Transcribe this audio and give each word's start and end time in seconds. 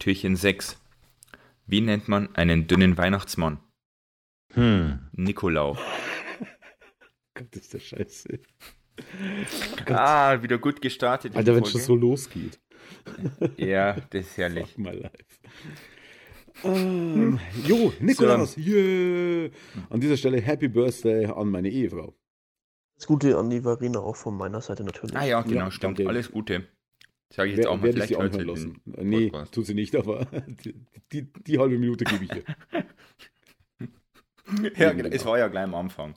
Türchen 0.00 0.34
6. 0.34 0.76
Wie 1.66 1.80
nennt 1.80 2.08
man 2.08 2.34
einen 2.34 2.66
dünnen 2.66 2.98
Weihnachtsmann? 2.98 3.60
Hm. 4.54 4.98
Nikolau. 5.12 5.76
Gott, 7.34 7.54
ist 7.54 7.72
der 7.74 7.78
Scheiße. 7.78 8.40
Ah, 9.86 10.42
wieder 10.42 10.58
gut 10.58 10.82
gestartet. 10.82 11.34
Alter, 11.34 11.54
wenn 11.56 11.62
es 11.62 11.70
schon 11.70 11.80
so 11.80 11.96
losgeht. 11.96 12.60
Ja, 13.56 13.94
das 14.10 14.26
ist 14.26 14.36
herrlich. 14.36 14.66
Fuck 14.72 14.78
my 14.78 14.90
life. 14.90 15.14
Ähm, 16.64 17.38
jo, 17.66 17.94
Nikolaus, 18.00 18.58
yeah. 18.58 19.48
An 19.88 20.00
dieser 20.00 20.18
Stelle 20.18 20.40
Happy 20.42 20.68
Birthday 20.68 21.24
an 21.26 21.48
meine 21.50 21.70
Ehefrau. 21.70 22.14
Das 22.96 23.06
Gute 23.06 23.38
an 23.38 23.48
die 23.48 23.64
Varina 23.64 24.00
auch 24.00 24.16
von 24.16 24.36
meiner 24.36 24.60
Seite 24.60 24.84
natürlich. 24.84 25.16
Ah 25.16 25.24
ja, 25.24 25.40
genau, 25.40 25.64
Ja, 25.66 25.70
stimmt. 25.70 25.98
danke. 26.00 26.08
Alles 26.10 26.30
Gute. 26.30 26.68
Sage 27.32 27.50
ich 27.50 27.56
jetzt 27.56 27.66
auch 27.66 27.76
mal. 27.76 27.84
werde 27.84 27.98
ich 28.00 28.04
Vielleicht 28.06 28.08
sie 28.08 28.16
hört 28.22 28.34
sie 28.34 28.40
lassen. 28.42 28.80
Äh, 28.96 29.04
Nee, 29.04 29.30
Podcast. 29.30 29.54
tut 29.54 29.66
sie 29.66 29.74
nicht, 29.74 29.94
aber 29.94 30.24
die, 30.64 30.74
die, 31.12 31.32
die 31.32 31.58
halbe 31.58 31.78
Minute 31.78 32.04
gebe 32.04 32.24
ich 32.24 32.32
ihr. 32.34 32.44
Ja, 34.76 34.92
genau. 34.92 35.08
Es 35.10 35.24
war 35.24 35.38
ja 35.38 35.46
gleich 35.46 35.62
am 35.62 35.76
Anfang. 35.76 36.14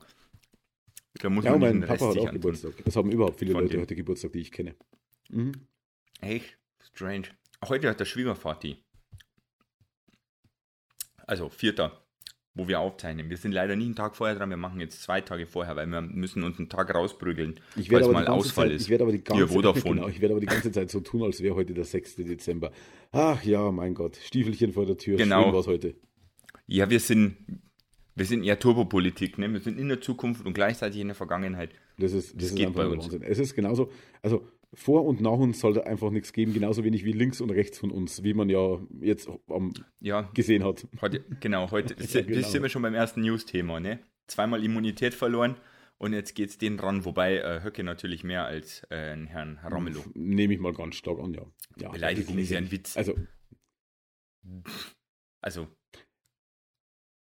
Da 1.22 1.30
muss 1.30 1.46
Ja, 1.46 1.56
mein 1.56 1.82
Papa 1.82 1.94
hat 1.94 2.02
auch 2.02 2.22
antun. 2.22 2.32
Geburtstag. 2.34 2.74
Es 2.84 2.96
haben 2.96 3.12
überhaupt 3.12 3.38
viele 3.38 3.52
Von 3.52 3.62
Leute 3.62 3.74
dem. 3.74 3.82
heute 3.82 3.96
Geburtstag, 3.96 4.32
die 4.32 4.40
ich 4.40 4.52
kenne. 4.52 4.76
Mhm. 5.30 5.52
Echt? 6.20 6.58
Strange. 6.82 7.28
Heute 7.68 7.90
hat 7.90 8.00
der 8.00 8.06
Schwiegervati. 8.06 8.78
Also, 11.28 11.50
vierter, 11.50 12.03
wo 12.56 12.68
wir 12.68 12.80
aufzeichnen. 12.80 13.30
Wir 13.30 13.38
sind 13.38 13.52
leider 13.52 13.76
nie 13.76 13.86
einen 13.86 13.96
Tag 13.96 14.16
vorher 14.16 14.36
dran, 14.36 14.50
wir 14.50 14.58
machen 14.58 14.80
jetzt 14.80 15.02
zwei 15.02 15.22
Tage 15.22 15.48
vorher, 15.48 15.76
weil 15.76 15.88
wir 15.88 16.02
müssen 16.02 16.44
uns 16.44 16.60
einen 16.60 16.70
Tag 16.70 16.94
rausprügeln, 16.94 17.60
die 17.76 17.90
mal 17.90 18.28
Ausfall 18.28 18.68
Zeit, 18.68 18.76
ist. 18.76 18.84
ich 18.84 18.90
werde 18.90 19.04
aber 19.04 19.12
die 19.12 19.24
ganze 19.24 19.48
genau, 19.84 20.08
ich 20.08 20.22
werde 20.22 20.34
aber 20.34 20.42
die 20.42 20.46
ganze 20.46 20.72
Zeit 20.72 20.92
so 20.92 21.00
tun, 21.00 21.24
als 21.24 21.42
wäre 21.42 21.56
heute 21.56 21.74
der 21.74 21.86
6. 21.86 22.18
Dezember. 22.18 22.72
Ach 23.12 23.44
ja, 23.44 23.72
mein 23.72 23.96
Gott, 23.96 24.18
Stiefelchen 24.18 24.72
vor 24.74 24.86
der 24.86 24.98
Tür. 24.98 25.18
Genau. 25.18 25.46
Schön 25.46 25.54
war's 25.54 25.68
heute. 25.68 25.96
Ja, 26.68 26.90
wir 26.90 27.00
sind, 27.00 27.38
wir 28.16 28.26
sind 28.26 28.44
eher 28.44 28.60
Turbopolitik, 28.60 29.38
ne? 29.40 29.52
Wir 29.52 29.60
sind 29.60 29.80
in 29.80 29.90
der 29.90 30.02
Zukunft 30.02 30.46
und 30.46 30.54
gleichzeitig 30.54 31.02
in 31.02 31.08
der 31.08 31.16
Vergangenheit. 31.16 31.72
Das 31.98 32.14
ist, 32.14 32.34
das 32.34 32.38
Das 32.38 32.44
ist 32.50 32.56
geht 32.56 32.68
einfach 32.68 32.84
bei 32.84 32.90
uns. 32.90 33.06
Wahnsinn. 33.06 33.24
Es 33.24 33.40
ist 33.40 33.56
genauso, 33.56 33.92
also 34.22 34.48
vor 34.74 35.06
und 35.06 35.22
nach 35.22 35.32
uns 35.38 35.60
sollte 35.60 35.86
einfach 35.86 36.10
nichts 36.10 36.34
geben, 36.34 36.54
genauso 36.54 36.84
wenig 36.84 37.06
wie 37.06 37.12
links 37.12 37.42
und 37.42 37.50
rechts 37.52 37.78
von 37.80 37.92
uns, 37.92 38.24
wie 38.24 38.34
man 38.34 38.50
ja 38.50 38.80
jetzt 39.00 39.30
am, 39.48 39.74
Ja, 40.00 40.22
gesehen 40.34 40.64
hat. 40.64 40.88
heute, 41.02 41.24
genau, 41.40 41.70
heute 41.72 41.96
Ja, 42.14 42.22
genau. 42.22 42.48
sind 42.48 42.62
wir 42.62 42.70
schon 42.70 42.82
beim 42.82 42.96
ersten 42.96 43.22
News-Thema, 43.22 43.80
ne? 43.80 44.00
Zweimal 44.28 44.64
Immunität 44.64 45.14
verloren 45.14 45.56
und 45.98 46.14
jetzt 46.14 46.34
geht's 46.36 46.58
denen 46.58 46.80
ran, 46.80 47.06
wobei 47.06 47.38
äh, 47.38 47.62
Höcke 47.64 47.84
natürlich 47.84 48.24
mehr 48.24 48.46
als 48.46 48.84
äh, 48.90 49.16
Herrn 49.28 49.60
Ramelow. 49.64 50.04
Nehme 50.16 50.54
ich 50.54 50.60
mal 50.60 50.74
ganz 50.74 50.96
stark 50.96 51.20
an, 51.20 51.34
ja. 51.34 51.46
ja 51.78 51.90
Beleidigung 51.90 52.38
ist 52.38 52.50
ja 52.50 52.58
ein 52.58 52.72
Witz. 52.72 52.98
Also, 52.98 53.16
Also. 55.42 55.68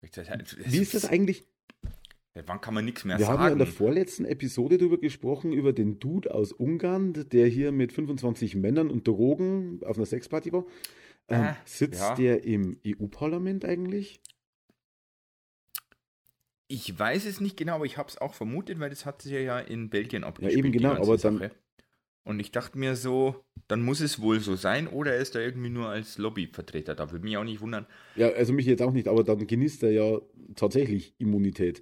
wie 0.01 0.77
ist 0.77 0.93
das 0.93 1.05
eigentlich? 1.05 1.45
Wann 2.33 2.61
kann 2.61 2.73
man 2.73 2.85
nichts 2.85 3.03
mehr 3.03 3.19
Wir 3.19 3.27
haben 3.27 3.39
ja 3.41 3.47
in 3.47 3.49
sagen? 3.49 3.59
der 3.59 3.67
vorletzten 3.67 4.25
Episode 4.25 4.77
darüber 4.77 4.97
gesprochen, 4.97 5.51
über 5.51 5.73
den 5.73 5.99
Dude 5.99 6.33
aus 6.33 6.53
Ungarn, 6.53 7.13
der 7.13 7.47
hier 7.47 7.71
mit 7.73 7.91
25 7.91 8.55
Männern 8.55 8.89
und 8.89 9.05
Drogen 9.07 9.81
auf 9.83 9.97
einer 9.97 10.05
Sexparty 10.05 10.53
war. 10.53 10.65
Ähm, 11.27 11.41
Ah, 11.41 11.57
sitzt 11.65 11.99
ja. 11.99 12.15
der 12.15 12.43
im 12.45 12.79
EU-Parlament 12.87 13.65
eigentlich? 13.65 14.21
Ich 16.69 16.97
weiß 16.97 17.25
es 17.25 17.41
nicht 17.41 17.57
genau, 17.57 17.75
aber 17.75 17.85
ich 17.85 17.97
habe 17.97 18.07
es 18.07 18.17
auch 18.17 18.33
vermutet, 18.33 18.79
weil 18.79 18.89
das 18.89 19.05
hat 19.05 19.21
sich 19.21 19.33
ja 19.33 19.59
in 19.59 19.89
Belgien 19.89 20.23
abgespielt. 20.23 20.57
eben 20.57 20.71
die 20.71 20.77
genau, 20.77 20.91
aber 20.93 21.17
dann- 21.17 21.37
Sache. 21.37 21.51
Und 22.23 22.39
ich 22.39 22.51
dachte 22.51 22.77
mir 22.77 22.95
so, 22.95 23.43
dann 23.67 23.81
muss 23.81 23.99
es 23.99 24.21
wohl 24.21 24.39
so 24.39 24.55
sein, 24.55 24.87
oder 24.87 25.15
er 25.15 25.21
ist 25.21 25.33
da 25.33 25.39
irgendwie 25.39 25.71
nur 25.71 25.87
als 25.89 26.19
Lobbyvertreter 26.19 26.93
da. 26.93 27.11
Würde 27.11 27.25
mich 27.25 27.35
auch 27.35 27.43
nicht 27.43 27.61
wundern. 27.61 27.87
Ja, 28.15 28.29
also 28.29 28.53
mich 28.53 28.67
jetzt 28.67 28.81
auch 28.83 28.91
nicht, 28.93 29.07
aber 29.07 29.23
dann 29.23 29.45
genießt 29.47 29.81
er 29.83 29.91
ja 29.91 30.21
tatsächlich 30.55 31.15
Immunität. 31.17 31.81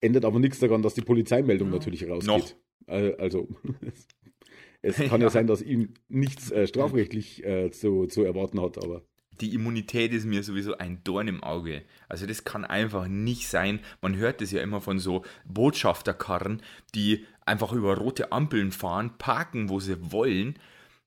Ändert 0.00 0.24
aber 0.24 0.38
nichts 0.38 0.58
daran, 0.58 0.82
dass 0.82 0.94
die 0.94 1.02
Polizeimeldung 1.02 1.68
Ja. 1.68 1.74
natürlich 1.74 2.08
rausgeht. 2.08 2.56
Noch. 2.86 3.18
Also, 3.18 3.48
es 4.82 4.96
kann 4.96 5.20
ja. 5.20 5.26
Ja. 5.26 5.30
sein, 5.30 5.46
dass 5.46 5.62
ihm 5.62 5.94
nichts 6.08 6.50
äh, 6.50 6.66
strafrechtlich 6.66 7.44
äh, 7.44 7.70
zu, 7.70 8.06
zu 8.06 8.24
erwarten 8.24 8.60
hat, 8.60 8.78
aber 8.78 9.02
Die 9.40 9.54
Immunität 9.54 10.12
ist 10.12 10.24
mir 10.26 10.42
sowieso 10.42 10.76
ein 10.78 11.02
Dorn 11.04 11.28
im 11.28 11.42
Auge. 11.42 11.82
Also 12.08 12.26
das 12.26 12.44
kann 12.44 12.64
einfach 12.64 13.08
nicht 13.08 13.48
sein. 13.48 13.80
Man 14.02 14.16
hört 14.16 14.40
das 14.40 14.50
ja 14.52 14.60
immer 14.62 14.80
von 14.80 14.98
so 14.98 15.22
Botschafterkarren, 15.46 16.62
die 16.94 17.24
einfach 17.46 17.72
über 17.72 17.96
rote 17.96 18.32
Ampeln 18.32 18.70
fahren, 18.72 19.12
parken, 19.18 19.68
wo 19.68 19.80
sie 19.80 20.12
wollen. 20.12 20.58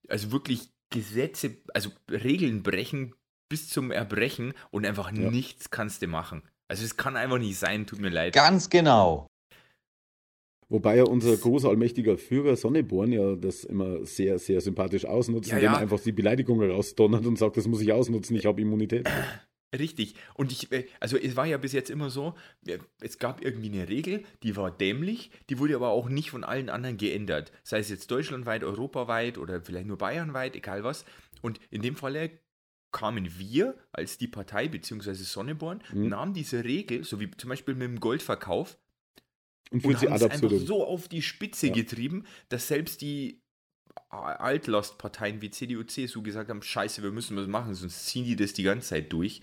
Also 0.07 0.31
wirklich 0.31 0.69
Gesetze, 0.90 1.57
also 1.73 1.90
Regeln 2.09 2.63
brechen 2.63 3.13
bis 3.50 3.69
zum 3.69 3.91
Erbrechen 3.91 4.53
und 4.72 4.85
einfach 4.85 5.12
Ja. 5.12 5.29
nichts 5.29 5.69
kannst 5.69 6.01
du 6.01 6.07
machen. 6.07 6.41
Also 6.73 6.85
es 6.85 6.97
kann 6.97 7.16
einfach 7.17 7.38
nicht 7.38 7.59
sein, 7.59 7.85
tut 7.85 8.00
mir 8.00 8.09
leid. 8.09 8.34
Ganz 8.34 8.67
genau. 8.67 9.28
Wobei 10.69 10.95
ja 10.95 11.03
unser 11.03 11.38
großer 11.38 11.69
allmächtiger 11.69 12.17
Führer 12.17 12.56
Sonneborn 12.56 13.11
ja 13.11 13.35
das 13.35 13.63
immer 13.63 14.03
sehr, 14.07 14.39
sehr 14.39 14.59
sympathisch 14.59 15.06
ausnutzt, 15.06 15.51
Ja, 15.51 15.57
indem 15.57 15.73
ja. 15.73 15.78
er 15.78 15.81
einfach 15.81 16.00
die 16.00 16.11
Beleidigungen 16.11 16.72
rausdonnert 16.72 17.28
und 17.28 17.38
sagt, 17.38 17.57
das 17.57 17.67
muss 17.67 17.79
ich 17.79 17.94
ausnutzen, 17.94 18.35
ich 18.35 18.47
habe 18.47 18.59
Immunität. 18.59 19.07
Richtig. 19.78 20.16
Und 20.34 20.51
ich, 20.51 20.72
äh, 20.72 20.88
also 21.00 21.16
es 21.16 21.35
war 21.35 21.45
ja 21.45 21.57
bis 21.57 21.73
jetzt 21.73 21.91
immer 21.91 22.09
so, 22.09 22.34
äh, 22.66 22.79
es 23.01 23.19
gab 23.19 23.45
irgendwie 23.45 23.69
eine 23.72 23.88
Regel, 23.88 24.23
die 24.41 24.55
war 24.55 24.72
dämlich, 24.72 25.29
die 25.51 25.59
wurde 25.59 25.75
aber 25.75 25.90
auch 25.90 26.09
nicht 26.09 26.31
von 26.31 26.44
allen 26.44 26.72
anderen 26.72 26.97
geändert. 26.97 27.51
Sei 27.61 27.78
es 27.78 27.90
jetzt 27.90 28.09
deutschlandweit, 28.09 28.63
europaweit 28.63 29.38
oder 29.38 29.61
vielleicht 29.61 29.85
nur 29.85 30.00
bayernweit, 30.00 30.55
egal 30.55 30.84
was. 30.84 31.05
Und 31.44 31.59
in 31.69 31.84
dem 31.84 31.95
Falle 31.95 32.31
kamen 32.93 33.37
wir 33.37 33.75
als 33.91 34.17
die 34.17 34.29
Partei 34.29 34.69
beziehungsweise 34.69 35.25
Sonneborn, 35.25 35.81
Mhm. 35.91 36.07
nahmen 36.07 36.33
diese 36.33 36.63
Regel, 36.63 37.03
so 37.03 37.19
wie 37.19 37.29
zum 37.31 37.49
Beispiel 37.49 37.75
mit 37.75 37.83
dem 37.89 37.99
Goldverkauf, 37.99 38.77
Und 39.71 39.83
und 39.83 39.99
sie 39.99 40.07
haben 40.07 40.15
es 40.15 40.23
einfach 40.23 40.51
so 40.51 40.85
auf 40.85 41.07
die 41.09 41.21
Spitze 41.21 41.67
Ja. 41.67 41.73
getrieben, 41.73 42.25
dass 42.49 42.67
selbst 42.69 43.01
die 43.01 43.41
Altlastparteien 44.09 45.41
wie 45.41 45.49
CDU, 45.49 45.83
CSU 45.83 46.21
gesagt 46.21 46.49
haben, 46.49 46.61
scheiße, 46.61 47.03
wir 47.03 47.11
müssen 47.11 47.35
was 47.37 47.47
machen, 47.47 47.73
sonst 47.73 48.05
ziehen 48.07 48.25
die 48.25 48.35
das 48.35 48.53
die 48.53 48.63
ganze 48.63 48.89
Zeit 48.89 49.11
durch. 49.11 49.41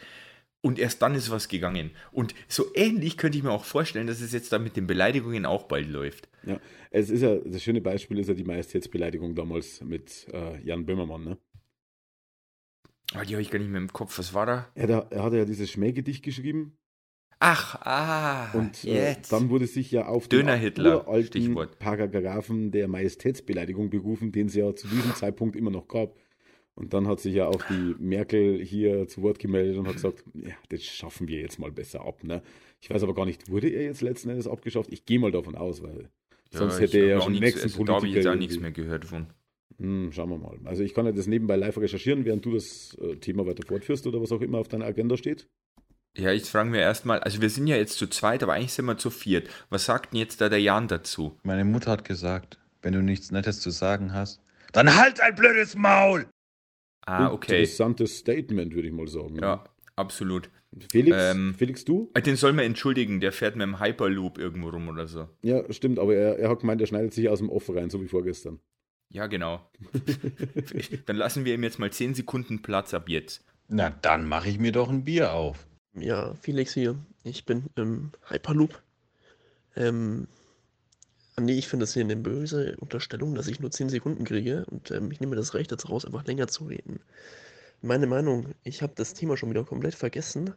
Und 0.62 0.78
erst 0.78 1.00
dann 1.00 1.14
ist 1.14 1.30
was 1.30 1.48
gegangen. 1.48 1.90
Und 2.12 2.34
so 2.46 2.66
ähnlich 2.74 3.16
könnte 3.16 3.38
ich 3.38 3.44
mir 3.44 3.50
auch 3.50 3.64
vorstellen, 3.64 4.06
dass 4.06 4.20
es 4.20 4.32
jetzt 4.32 4.52
da 4.52 4.58
mit 4.58 4.76
den 4.76 4.86
Beleidigungen 4.86 5.46
auch 5.46 5.64
bald 5.64 5.88
läuft. 5.88 6.28
Ja, 6.44 6.60
es 6.90 7.08
ist 7.08 7.22
ja, 7.22 7.36
das 7.36 7.62
schöne 7.62 7.80
Beispiel 7.80 8.18
ist 8.18 8.28
ja 8.28 8.34
die 8.34 8.44
Majestätsbeleidigung 8.44 9.34
damals 9.34 9.80
mit 9.80 10.26
äh, 10.32 10.62
Jan 10.62 10.84
Böhmermann. 10.84 11.24
Ne? 11.24 11.38
Aber 13.14 13.24
die 13.24 13.34
habe 13.34 13.42
ich 13.42 13.50
gar 13.50 13.58
nicht 13.58 13.70
mehr 13.70 13.80
im 13.80 13.92
Kopf. 13.92 14.18
Was 14.18 14.34
war 14.34 14.46
da? 14.46 14.68
Er, 14.74 14.82
hat 14.84 14.90
ja- 14.90 15.06
er 15.10 15.22
hat 15.24 15.32
ja 15.32 15.44
dieses 15.44 15.70
Schmähgedicht 15.70 16.22
geschrieben 16.22 16.76
Ach, 17.42 17.74
ah, 17.86 18.52
und 18.52 18.84
äh, 18.84 19.12
jetzt. 19.12 19.32
dann 19.32 19.48
wurde 19.48 19.66
sich 19.66 19.90
ja 19.90 20.06
auf 20.06 20.28
Döner 20.28 20.52
den 20.56 20.60
Hitler, 20.60 21.08
uralten 21.08 21.26
Stichwort. 21.42 21.78
Paragraphen 21.78 22.70
der 22.70 22.86
Majestätsbeleidigung 22.86 23.88
berufen, 23.88 24.30
den 24.30 24.48
es 24.48 24.54
ja 24.54 24.74
zu 24.74 24.86
diesem 24.88 25.14
Zeitpunkt 25.14 25.56
immer 25.56 25.70
noch 25.70 25.88
gab. 25.88 26.14
Und 26.74 26.92
dann 26.92 27.08
hat 27.08 27.20
sich 27.20 27.34
ja 27.34 27.46
auch 27.46 27.62
die 27.68 27.94
Merkel 27.98 28.62
hier 28.62 29.08
zu 29.08 29.22
Wort 29.22 29.38
gemeldet 29.38 29.76
und 29.78 29.86
hat 29.86 29.94
gesagt, 29.94 30.22
ja, 30.34 30.52
das 30.68 30.82
schaffen 30.84 31.28
wir 31.28 31.40
jetzt 31.40 31.58
mal 31.58 31.72
besser 31.72 32.04
ab. 32.06 32.22
Ne? 32.24 32.42
Ich 32.80 32.90
weiß 32.90 33.02
aber 33.02 33.14
gar 33.14 33.24
nicht, 33.26 33.50
wurde 33.50 33.68
er 33.68 33.84
jetzt 33.84 34.02
letzten 34.02 34.28
Endes 34.30 34.46
abgeschafft? 34.46 34.92
Ich 34.92 35.04
gehe 35.06 35.18
mal 35.18 35.32
davon 35.32 35.56
aus, 35.56 35.82
weil 35.82 36.10
sonst 36.50 36.74
ich 36.76 36.82
hätte 36.82 36.98
er 36.98 37.06
ja 37.06 37.20
schon 37.22 37.32
nichts- 37.32 37.44
nächsten 37.56 37.62
also 37.64 37.84
Da 37.84 37.94
habe 37.94 38.06
ich 38.06 38.14
jetzt 38.14 38.24
Politiker 38.24 38.32
auch 38.32 38.38
nichts 38.38 38.60
mehr 38.60 38.70
gehört 38.72 39.04
von. 39.06 39.26
Hm, 39.80 40.12
schauen 40.12 40.28
wir 40.30 40.38
mal. 40.38 40.58
Also 40.64 40.82
ich 40.82 40.92
kann 40.94 41.06
ja 41.06 41.12
das 41.12 41.26
nebenbei 41.26 41.56
live 41.56 41.78
recherchieren, 41.78 42.24
während 42.24 42.44
du 42.44 42.52
das 42.52 42.96
äh, 43.00 43.16
Thema 43.16 43.46
weiter 43.46 43.62
fortführst 43.66 44.06
oder 44.06 44.20
was 44.20 44.30
auch 44.30 44.42
immer 44.42 44.58
auf 44.58 44.68
deiner 44.68 44.84
Agenda 44.84 45.16
steht. 45.16 45.48
Ja, 46.16 46.32
jetzt 46.32 46.50
fragen 46.50 46.72
wir 46.72 46.80
erstmal, 46.80 47.20
also 47.20 47.40
wir 47.40 47.48
sind 47.50 47.66
ja 47.66 47.76
jetzt 47.76 47.96
zu 47.96 48.06
zweit, 48.08 48.42
aber 48.42 48.52
eigentlich 48.54 48.72
sind 48.72 48.84
wir 48.84 48.98
zu 48.98 49.10
viert. 49.10 49.48
Was 49.70 49.86
sagt 49.86 50.12
denn 50.12 50.18
jetzt 50.20 50.40
da 50.40 50.48
der 50.48 50.60
Jan 50.60 50.88
dazu? 50.88 51.38
Meine 51.44 51.64
Mutter 51.64 51.92
hat 51.92 52.04
gesagt, 52.04 52.58
wenn 52.82 52.92
du 52.92 53.00
nichts 53.02 53.30
Nettes 53.30 53.60
zu 53.60 53.70
sagen 53.70 54.12
hast, 54.12 54.42
dann 54.72 54.96
halt 54.96 55.20
ein 55.20 55.34
blödes 55.34 55.76
Maul! 55.76 56.26
Ah, 57.06 57.32
okay. 57.32 57.60
Interessantes 57.60 58.18
Statement, 58.18 58.74
würde 58.74 58.88
ich 58.88 58.94
mal 58.94 59.08
sagen. 59.08 59.36
Ja, 59.40 59.64
absolut. 59.96 60.50
Felix, 60.90 61.16
Ähm, 61.18 61.54
Felix, 61.56 61.84
du? 61.84 62.10
Äh, 62.14 62.22
Den 62.22 62.36
soll 62.36 62.52
man 62.52 62.64
entschuldigen, 62.64 63.20
der 63.20 63.32
fährt 63.32 63.56
mit 63.56 63.66
dem 63.66 63.80
Hyperloop 63.80 64.38
irgendwo 64.38 64.68
rum 64.68 64.88
oder 64.88 65.06
so. 65.06 65.28
Ja, 65.42 65.62
stimmt, 65.72 65.98
aber 65.98 66.14
er, 66.14 66.38
er 66.38 66.50
hat 66.50 66.60
gemeint, 66.60 66.80
er 66.80 66.86
schneidet 66.86 67.12
sich 67.14 67.28
aus 67.28 67.38
dem 67.38 67.48
Off 67.50 67.68
rein, 67.74 67.90
so 67.90 68.00
wie 68.02 68.06
vorgestern. 68.08 68.60
Ja, 69.10 69.26
genau. 69.26 69.60
Dann 71.06 71.16
lassen 71.16 71.44
wir 71.44 71.54
ihm 71.54 71.64
jetzt 71.64 71.78
mal 71.78 71.92
10 71.92 72.14
Sekunden 72.14 72.62
Platz 72.62 72.94
ab 72.94 73.08
jetzt. 73.08 73.44
Na, 73.68 73.90
dann 73.90 74.26
mache 74.26 74.48
ich 74.48 74.58
mir 74.58 74.72
doch 74.72 74.88
ein 74.88 75.04
Bier 75.04 75.32
auf. 75.32 75.66
Ja, 75.94 76.34
Felix 76.34 76.74
hier. 76.74 76.96
Ich 77.22 77.44
bin 77.44 77.66
im 77.76 78.12
Hyperloop. 78.28 78.82
Ähm, 79.76 80.26
nee, 81.38 81.58
ich 81.58 81.68
finde 81.68 81.84
das 81.84 81.94
hier 81.94 82.02
eine 82.02 82.16
böse 82.16 82.76
Unterstellung, 82.78 83.34
dass 83.34 83.46
ich 83.46 83.60
nur 83.60 83.70
10 83.70 83.88
Sekunden 83.88 84.24
kriege 84.24 84.64
und 84.66 84.90
ähm, 84.90 85.10
ich 85.10 85.20
nehme 85.20 85.36
das 85.36 85.54
Recht 85.54 85.70
jetzt 85.70 85.88
raus, 85.88 86.04
einfach 86.04 86.24
länger 86.24 86.48
zu 86.48 86.64
reden. 86.64 87.00
Meine 87.82 88.06
Meinung, 88.06 88.54
ich 88.64 88.82
habe 88.82 88.92
das 88.96 89.14
Thema 89.14 89.36
schon 89.36 89.50
wieder 89.50 89.64
komplett 89.64 89.94
vergessen, 89.94 90.54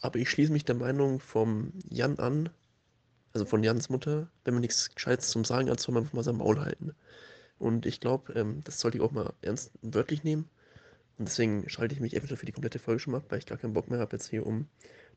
aber 0.00 0.18
ich 0.18 0.30
schließe 0.30 0.52
mich 0.52 0.64
der 0.64 0.74
Meinung 0.74 1.20
vom 1.20 1.72
Jan 1.88 2.18
an, 2.18 2.48
also 3.34 3.44
von 3.44 3.62
Jans 3.62 3.90
Mutter, 3.90 4.28
wenn 4.44 4.54
man 4.54 4.62
nichts 4.62 4.94
Gescheites 4.94 5.28
zum 5.28 5.44
Sagen 5.44 5.70
hat, 5.70 5.80
soll 5.80 5.94
man 5.94 6.04
einfach 6.04 6.14
mal 6.14 6.24
sein 6.24 6.36
Maul 6.36 6.60
halten. 6.60 6.94
Und 7.62 7.86
ich 7.86 8.00
glaube, 8.00 8.32
ähm, 8.32 8.60
das 8.64 8.80
sollte 8.80 8.98
ich 8.98 9.04
auch 9.04 9.12
mal 9.12 9.34
ernst 9.40 9.70
wörtlich 9.82 10.24
nehmen. 10.24 10.48
Und 11.16 11.28
deswegen 11.28 11.68
schalte 11.68 11.94
ich 11.94 12.00
mich 12.00 12.12
eventuell 12.12 12.36
für 12.36 12.46
die 12.46 12.50
komplette 12.50 12.80
Folge 12.80 12.98
schon 12.98 13.12
mal 13.12 13.18
ab, 13.18 13.26
weil 13.28 13.38
ich 13.38 13.46
gar 13.46 13.56
keinen 13.56 13.72
Bock 13.72 13.88
mehr 13.88 14.00
habe, 14.00 14.16
jetzt 14.16 14.28
hier 14.28 14.44
um 14.44 14.66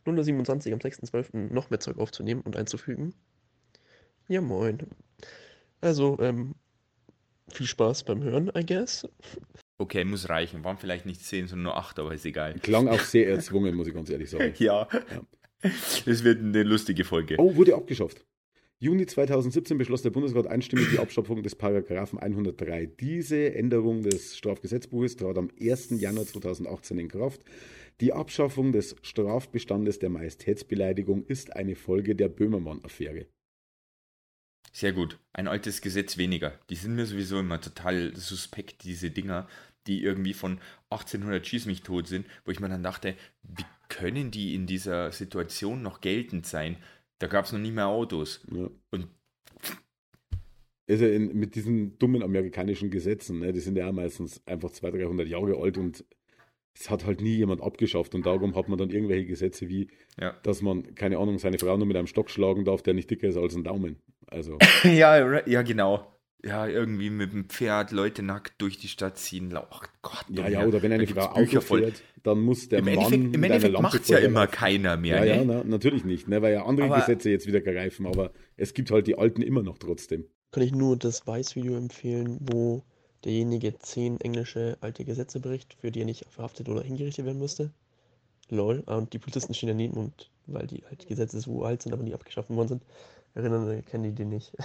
0.27 0.06 0.68
Uhr 0.68 0.74
am 0.74 0.80
6.12. 0.80 1.52
noch 1.52 1.72
mehr 1.72 1.80
Zeug 1.80 1.98
aufzunehmen 1.98 2.42
und 2.42 2.56
einzufügen. 2.56 3.16
Ja, 4.28 4.42
moin. 4.42 4.78
Also, 5.82 6.20
ähm, 6.20 6.54
viel 7.52 7.66
Spaß 7.66 8.04
beim 8.04 8.22
Hören, 8.22 8.52
I 8.56 8.64
guess. 8.64 9.08
Okay, 9.80 10.06
muss 10.06 10.30
reichen. 10.30 10.64
Waren 10.64 10.78
vielleicht 10.78 11.08
nicht 11.08 11.26
10, 11.26 11.48
sondern 11.48 11.64
nur 11.64 11.78
8, 11.78 11.98
aber 11.98 12.14
ist 12.14 12.26
egal. 12.28 12.54
Klang 12.60 12.88
auch 12.88 13.00
sehr 13.00 13.28
erzwungen, 13.30 13.74
muss 13.74 13.88
ich 13.88 13.96
ganz 13.96 14.12
ehrlich 14.12 14.30
sagen. 14.30 14.54
Ja. 14.60 14.88
Es 16.06 16.24
wird 16.24 16.42
eine 16.42 16.62
lustige 16.62 17.06
Folge. 17.06 17.38
Oh, 17.40 17.56
wurde 17.56 17.74
abgeschafft. 17.74 18.24
Juni 18.80 19.06
2017 19.06 19.78
beschloss 19.78 20.02
der 20.02 20.10
Bundesrat 20.10 20.48
einstimmig 20.48 20.90
die 20.92 21.00
Abschaffung 21.00 21.42
des 21.42 21.56
Paragraphen 21.56 22.20
103. 22.20 22.88
Diese 23.00 23.56
Änderung 23.56 24.04
des 24.04 24.36
Strafgesetzbuches 24.36 25.16
trat 25.16 25.38
am 25.38 25.50
1. 25.60 26.02
Januar 26.02 26.26
2018 26.26 27.00
in 27.00 27.08
Kraft. 27.08 27.42
Die 28.02 28.12
Abschaffung 28.12 28.74
des 28.74 28.98
Strafbestandes 29.02 30.00
der 30.00 30.10
Majestätsbeleidigung 30.10 31.24
ist 31.24 31.56
eine 31.56 31.78
Folge 31.78 32.16
der 32.16 32.28
Böhmermann-Affäre. 32.28 33.28
Sehr 34.74 34.92
gut. 34.92 35.20
Ein 35.32 35.48
altes 35.48 35.80
Gesetz 35.80 36.18
weniger. 36.18 36.60
Die 36.70 36.76
sind 36.76 36.96
mir 36.96 37.06
sowieso 37.06 37.40
immer 37.40 37.62
total 37.62 38.14
suspekt, 38.14 38.84
diese 38.84 39.10
Dinger, 39.10 39.48
die 39.88 40.04
irgendwie 40.04 40.34
von 40.34 40.60
1800 40.90 41.48
Schieß 41.48 41.66
mich 41.66 41.82
tot 41.82 42.08
sind, 42.08 42.28
wo 42.44 42.52
ich 42.52 42.60
mir 42.60 42.68
dann 42.68 42.84
dachte, 42.84 43.16
wie 43.44 43.64
können 43.88 44.32
die 44.32 44.54
in 44.54 44.68
dieser 44.68 45.14
Situation 45.14 45.82
noch 45.82 46.02
geltend 46.02 46.46
sein? 46.46 46.76
Da 47.20 47.28
gab 47.28 47.46
es 47.46 47.52
noch 47.52 47.60
nie 47.60 47.72
mehr 47.72 47.88
Autos. 47.88 48.46
Ja. 48.52 48.70
Und 48.92 49.08
Also 50.88 51.06
in, 51.06 51.36
mit 51.36 51.56
diesen 51.56 51.98
dummen 51.98 52.22
amerikanischen 52.22 52.92
Gesetzen, 52.92 53.40
ne, 53.40 53.54
die 53.54 53.60
sind 53.60 53.78
ja 53.78 53.92
meistens 53.92 54.42
einfach 54.46 54.72
200, 54.72 55.08
300 55.08 55.28
Jahre 55.28 55.58
alt 55.58 55.78
und 55.78 56.06
es 56.78 56.90
hat 56.90 57.06
halt 57.06 57.22
nie 57.22 57.36
jemand 57.36 57.62
abgeschafft 57.62 58.14
und 58.16 58.26
darum 58.26 58.56
hat 58.56 58.68
man 58.68 58.78
dann 58.78 58.90
irgendwelche 58.90 59.26
Gesetze 59.26 59.70
wie, 59.70 59.90
ja. 60.20 60.36
dass 60.44 60.62
man, 60.62 60.94
keine 60.94 61.18
Ahnung, 61.18 61.40
seine 61.40 61.58
Frau 61.58 61.78
nur 61.78 61.88
mit 61.88 61.96
einem 61.96 62.08
Stock 62.08 62.30
schlagen 62.30 62.66
darf, 62.66 62.82
der 62.82 62.94
nicht 62.94 63.10
dicker 63.10 63.28
ist 63.28 63.38
als 63.38 63.56
ein 63.56 63.64
Daumen. 63.64 64.02
Also, 64.28 64.58
ja, 64.84 65.48
ja, 65.48 65.62
genau. 65.62 66.15
Ja, 66.44 66.68
irgendwie 66.68 67.10
mit 67.10 67.34
dem 67.34 67.50
Pferd 67.50 67.92
Leute 67.92 68.22
nackt 68.22 68.62
durch 68.62 68.78
die 68.78 68.88
Stadt 68.88 69.18
ziehen. 69.18 69.52
Oh 69.58 69.64
Gott. 70.04 70.26
ja, 70.30 70.48
ja, 70.48 70.66
oder 70.66 70.82
wenn 70.84 70.92
eine 70.92 71.08
Frau 71.08 71.34
Bücher 71.34 71.58
Auto 71.58 71.62
voll. 71.62 71.82
fährt, 71.86 72.04
dann 72.22 72.40
muss 72.40 72.70
der 72.70 72.80
Im 72.80 72.86
Mann 72.86 72.94
Endeffekt, 72.96 73.36
im 73.36 73.44
Endeffekt 73.44 73.82
macht 73.82 74.02
es 74.02 74.08
ja 74.10 74.20
immer 74.20 74.46
keiner 74.46 74.96
mehr. 74.98 75.26
Ja, 75.26 75.36
ja, 75.38 75.44
ne? 75.44 75.46
na, 75.58 75.64
natürlich 75.64 76.04
nicht, 76.06 76.28
ne, 76.28 76.42
weil 76.44 76.54
ja 76.54 76.66
andere 76.66 76.86
Aber- 76.88 76.98
Gesetze 77.00 77.32
jetzt 77.32 77.48
wieder 77.48 77.62
greifen, 77.62 78.06
aber 78.06 78.32
es 78.58 78.74
gibt 78.76 78.92
halt 78.92 79.08
die 79.08 79.18
alten 79.18 79.42
immer 79.42 79.64
noch 79.64 79.80
trotzdem. 79.80 80.26
Kann 80.52 80.62
ich 80.64 80.72
nur 80.72 80.98
das 80.98 81.26
Weiß-Video 81.26 81.76
empfehlen, 81.78 82.38
wo 82.42 82.84
derjenige 83.24 83.78
zehn 83.80 84.22
englische 84.22 84.78
alte 84.82 85.04
Gesetze 85.04 85.40
bricht, 85.40 85.74
für 85.82 85.90
die 85.92 86.02
er 86.02 86.06
nicht 86.06 86.26
verhaftet 86.30 86.70
oder 86.70 86.84
hingerichtet 86.84 87.26
werden 87.26 87.40
müsste. 87.40 87.72
Lol. 88.50 88.84
Ah, 88.86 88.98
Und 88.98 89.14
die 89.14 89.20
Polizisten 89.20 89.56
stehen 89.56 89.70
daneben 89.70 89.96
und 89.98 90.30
weil 90.46 90.68
die 90.68 90.84
halt 90.86 91.08
Gesetze 91.08 91.40
so 91.40 91.64
alt 91.64 91.82
sind, 91.82 91.92
aber 91.94 92.04
nie 92.04 92.14
abgeschafft 92.14 92.52
worden 92.52 92.68
sind, 92.68 92.84
erinnern, 93.34 93.68
äh, 93.68 93.82
kennen 93.82 94.04
die 94.04 94.14
den 94.14 94.30
nicht. 94.30 94.54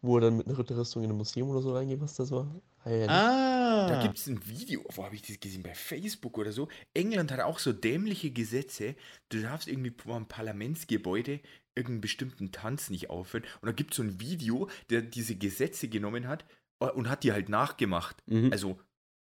wo 0.00 0.16
er 0.18 0.22
dann 0.22 0.36
mit 0.36 0.46
einer 0.46 0.58
Ritterrüstung 0.58 1.02
in 1.02 1.10
ein 1.10 1.16
Museum 1.16 1.48
oder 1.50 1.62
so 1.62 1.74
reingeht, 1.74 2.00
was 2.00 2.14
das 2.14 2.30
war. 2.30 2.54
Ah, 2.84 3.48
Ah. 3.78 3.88
Da 3.88 4.02
gibt 4.02 4.18
es 4.18 4.26
ein 4.26 4.46
Video, 4.46 4.82
wo 4.94 5.04
habe 5.04 5.14
ich 5.14 5.22
das 5.22 5.38
gesehen? 5.40 5.62
Bei 5.62 5.74
Facebook 5.74 6.38
oder 6.38 6.52
so. 6.52 6.68
England 6.94 7.30
hat 7.30 7.40
auch 7.40 7.58
so 7.58 7.72
dämliche 7.72 8.30
Gesetze. 8.30 8.96
Du 9.28 9.40
darfst 9.40 9.68
irgendwie 9.68 9.92
vor 9.96 10.16
einem 10.16 10.26
Parlamentsgebäude 10.26 11.40
irgendeinen 11.74 12.00
bestimmten 12.00 12.50
Tanz 12.50 12.90
nicht 12.90 13.10
aufhören. 13.10 13.44
Und 13.60 13.66
da 13.66 13.72
gibt 13.72 13.92
es 13.92 13.98
so 13.98 14.02
ein 14.02 14.20
Video, 14.20 14.68
der 14.90 15.02
diese 15.02 15.36
Gesetze 15.36 15.88
genommen 15.88 16.26
hat 16.26 16.44
äh, 16.80 16.86
und 16.86 17.08
hat 17.08 17.24
die 17.24 17.32
halt 17.32 17.48
nachgemacht. 17.48 18.16
Mhm. 18.26 18.50
Also, 18.52 18.80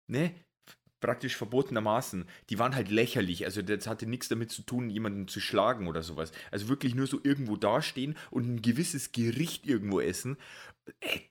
ne? 0.07 0.33
Praktisch 1.03 1.35
verbotenermaßen. 1.35 2.25
Die 2.49 2.59
waren 2.59 2.75
halt 2.75 2.89
lächerlich. 2.89 3.43
Also, 3.43 3.61
das 3.61 3.87
hatte 3.87 4.05
nichts 4.05 4.29
damit 4.29 4.51
zu 4.51 4.61
tun, 4.61 4.89
jemanden 4.89 5.27
zu 5.27 5.41
schlagen 5.41 5.87
oder 5.87 6.01
sowas. 6.01 6.31
Also 6.49 6.69
wirklich 6.69 6.95
nur 6.95 7.07
so 7.07 7.19
irgendwo 7.21 7.57
dastehen 7.57 8.15
und 8.31 8.47
ein 8.47 8.61
gewisses 8.61 9.11
Gericht 9.11 9.67
irgendwo 9.67 9.99
essen. 9.99 10.37
Ey, 11.01 11.29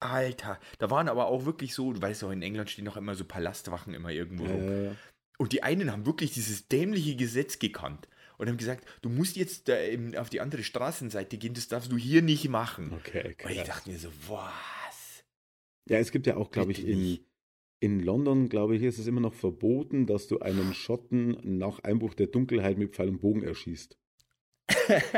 Alter, 0.00 0.60
da 0.78 0.90
waren 0.90 1.08
aber 1.08 1.28
auch 1.28 1.46
wirklich 1.46 1.72
so, 1.74 1.94
du 1.94 2.02
weißt 2.02 2.24
auch, 2.24 2.30
in 2.30 2.42
England 2.42 2.68
stehen 2.68 2.86
auch 2.88 2.98
immer 2.98 3.14
so 3.14 3.24
Palastwachen 3.24 3.94
immer 3.94 4.10
irgendwo 4.10 4.44
Ja, 4.44 4.52
rum. 4.52 4.64
ja, 4.64 4.82
ja. 4.82 4.96
Und 5.38 5.52
die 5.52 5.62
einen 5.62 5.90
haben 5.90 6.04
wirklich 6.04 6.32
dieses 6.32 6.68
dämliche 6.68 7.16
Gesetz 7.16 7.58
gekannt 7.58 8.08
und 8.36 8.48
haben 8.48 8.58
gesagt, 8.58 8.86
du 9.00 9.08
musst 9.08 9.36
jetzt 9.36 9.70
auf 10.18 10.28
die 10.28 10.40
andere 10.42 10.62
Straßenseite 10.62 11.38
gehen, 11.38 11.54
das 11.54 11.68
darfst 11.68 11.90
du 11.90 11.96
hier 11.96 12.20
nicht 12.20 12.48
machen. 12.50 12.92
Okay, 12.92 13.34
Und 13.42 13.50
ich 13.50 13.62
dachte 13.62 13.90
mir 13.90 13.98
so, 13.98 14.10
was? 14.28 15.24
Ja, 15.88 15.98
es 15.98 16.10
gibt 16.10 16.26
ja 16.26 16.36
auch, 16.36 16.50
glaube 16.50 16.72
ich, 16.72 16.86
in, 16.86 17.00
nicht. 17.00 17.22
In 17.80 18.00
London, 18.00 18.48
glaube 18.48 18.76
ich, 18.76 18.82
ist 18.82 18.98
es 18.98 19.06
immer 19.06 19.20
noch 19.20 19.34
verboten, 19.34 20.06
dass 20.06 20.28
du 20.28 20.38
einen 20.40 20.72
Schotten 20.74 21.36
nach 21.44 21.80
Einbruch 21.80 22.14
der 22.14 22.26
Dunkelheit 22.28 22.78
mit 22.78 22.94
Pfeil 22.94 23.08
und 23.10 23.20
Bogen 23.20 23.42
erschießt. 23.42 23.98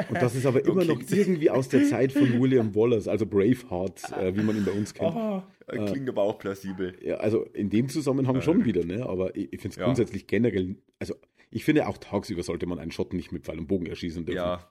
Und 0.09 0.21
das 0.21 0.35
ist 0.35 0.45
aber 0.47 0.65
immer 0.65 0.83
Okay. 0.83 0.87
noch 0.95 1.01
irgendwie 1.11 1.51
aus 1.51 1.69
der 1.69 1.85
Zeit 1.85 2.13
von 2.13 2.41
William 2.41 2.75
Wallace, 2.75 3.09
also 3.09 3.27
Braveheart, 3.27 4.13
äh, 4.13 4.37
wie 4.37 4.43
man 4.43 4.57
ihn 4.57 4.65
bei 4.65 4.73
uns 4.73 4.93
kennt. 4.93 5.15
Oh, 5.15 5.43
klingt 5.87 6.09
aber 6.09 6.23
auch 6.23 6.39
plausibel. 6.39 6.97
Ja, 7.03 7.17
also 7.17 7.45
in 7.53 7.71
dem 7.71 7.89
Zusammenhang 7.89 8.37
Äh. 8.37 8.43
schon 8.43 8.65
wieder, 8.65 8.85
ne? 8.85 9.07
aber 9.07 9.35
ich, 9.37 9.53
ich 9.53 9.61
finde 9.61 9.75
es 9.75 9.77
Ja. 9.77 9.85
grundsätzlich 9.85 10.27
generell, 10.27 10.77
also 10.99 11.15
ich 11.51 11.65
finde 11.65 11.87
auch 11.87 11.99
tagsüber 11.99 12.43
sollte 12.43 12.67
man 12.67 12.79
einen 12.79 12.91
Schotten 12.91 13.17
nicht 13.17 13.33
mit 13.33 13.45
Pfeil 13.45 13.59
und 13.59 13.69
Bogen 13.69 13.87
erschießen 13.87 14.25
dürfen. 14.27 14.37
Ja, 14.37 14.71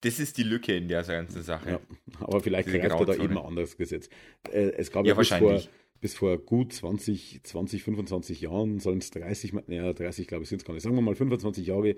das 0.00 0.18
ist 0.20 0.36
die 0.38 0.44
Lücke 0.44 0.76
in 0.76 0.88
der 0.88 1.02
ganzen 1.02 1.42
Sache. 1.42 1.70
Ja, 1.70 1.80
aber 2.20 2.40
vielleicht 2.40 2.68
greift 2.68 3.00
er 3.00 3.04
da 3.06 3.14
eben 3.14 3.36
ein 3.38 3.44
anderes 3.44 3.76
Gesetz. 3.76 4.08
Äh, 4.52 4.70
es 4.76 4.90
gab 4.90 5.04
Ja, 5.06 5.14
ja, 5.14 5.18
bis, 5.18 5.28
vor. 5.28 5.60
Bis 6.00 6.14
vor 6.14 6.38
gut 6.38 6.72
20, 6.72 7.40
20 7.42 7.82
25 7.82 8.40
Jahren, 8.42 8.78
sollen 8.80 8.98
es 8.98 9.10
30, 9.10 9.52
mal- 9.52 9.64
naja, 9.66 9.92
30 9.92 10.26
glaube 10.28 10.44
ich 10.44 10.48
sind 10.48 10.60
es 10.60 10.64
gar 10.64 10.74
nicht, 10.74 10.82
sagen 10.82 10.94
wir 10.94 11.02
mal 11.02 11.14
25 11.14 11.66
Jahre, 11.66 11.96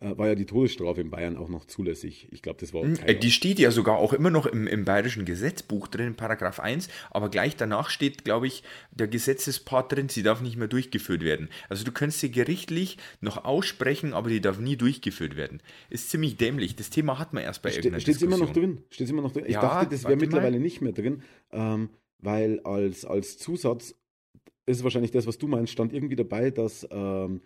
äh, 0.00 0.16
war 0.16 0.28
ja 0.28 0.34
die 0.34 0.46
Todesstrafe 0.46 1.02
in 1.02 1.10
Bayern 1.10 1.36
auch 1.36 1.50
noch 1.50 1.66
zulässig. 1.66 2.26
Ich 2.30 2.40
glaube, 2.40 2.58
das 2.58 2.72
war 2.72 2.82
äh, 2.82 3.14
Die 3.14 3.30
steht 3.30 3.58
ja 3.58 3.70
sogar 3.70 3.98
auch 3.98 4.14
immer 4.14 4.30
noch 4.30 4.46
im, 4.46 4.66
im 4.66 4.86
bayerischen 4.86 5.26
Gesetzbuch 5.26 5.86
drin, 5.86 6.06
in 6.08 6.14
Paragraph 6.14 6.60
1, 6.60 6.88
aber 7.10 7.28
gleich 7.28 7.56
danach 7.56 7.90
steht, 7.90 8.24
glaube 8.24 8.46
ich, 8.46 8.62
der 8.90 9.06
Gesetzespart 9.06 9.92
drin, 9.92 10.08
sie 10.08 10.22
darf 10.22 10.40
nicht 10.40 10.56
mehr 10.56 10.66
durchgeführt 10.66 11.22
werden. 11.22 11.50
Also 11.68 11.84
du 11.84 11.92
könntest 11.92 12.20
sie 12.20 12.30
gerichtlich 12.30 12.96
noch 13.20 13.44
aussprechen, 13.44 14.14
aber 14.14 14.30
die 14.30 14.40
darf 14.40 14.58
nie 14.58 14.76
durchgeführt 14.78 15.36
werden. 15.36 15.60
Ist 15.90 16.08
ziemlich 16.08 16.38
dämlich. 16.38 16.74
Das 16.74 16.88
Thema 16.88 17.18
hat 17.18 17.34
man 17.34 17.42
erst 17.42 17.60
bei 17.60 17.68
Ste 17.68 17.80
irgendeiner 17.80 18.00
Steht 18.00 18.16
es 18.16 18.22
immer 18.22 18.38
noch 18.38 18.52
drin? 18.54 18.78
Steht's 18.88 19.10
immer 19.10 19.22
noch 19.22 19.32
drin? 19.32 19.44
Ich 19.46 19.52
Ja, 19.52 19.60
dachte, 19.60 19.90
das 19.90 20.04
wäre 20.04 20.12
warte 20.12 20.16
mal. 20.16 20.20
mittlerweile 20.26 20.58
nicht 20.58 20.80
mehr 20.80 20.92
drin, 20.92 21.22
ähm, 21.52 21.90
weil 22.22 22.60
als, 22.60 23.04
als 23.04 23.36
Zusatz 23.36 23.94
ist 24.64 24.84
wahrscheinlich 24.84 25.10
das, 25.10 25.26
was 25.26 25.38
du 25.38 25.48
meinst, 25.48 25.72
stand 25.72 25.92
irgendwie 25.92 26.16
dabei, 26.16 26.50
dass 26.50 26.86
ähm, 26.90 27.42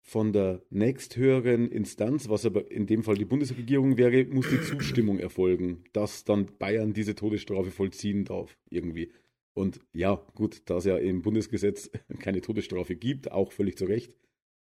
von 0.00 0.32
der 0.32 0.62
nächsthöheren 0.70 1.70
Instanz, 1.70 2.28
was 2.28 2.46
aber 2.46 2.70
in 2.70 2.86
dem 2.86 3.02
Fall 3.02 3.16
die 3.16 3.24
Bundesregierung 3.24 3.98
wäre, 3.98 4.24
muss 4.26 4.48
die 4.48 4.60
Zustimmung 4.60 5.18
erfolgen, 5.18 5.84
dass 5.92 6.24
dann 6.24 6.46
Bayern 6.58 6.92
diese 6.92 7.14
Todesstrafe 7.14 7.70
vollziehen 7.70 8.24
darf, 8.24 8.56
irgendwie. 8.70 9.12
Und 9.54 9.80
ja, 9.92 10.14
gut, 10.34 10.62
da 10.66 10.78
es 10.78 10.84
ja 10.84 10.96
im 10.96 11.22
Bundesgesetz 11.22 11.90
keine 12.20 12.40
Todesstrafe 12.40 12.96
gibt, 12.96 13.30
auch 13.30 13.52
völlig 13.52 13.76
zu 13.76 13.84
Recht, 13.84 14.16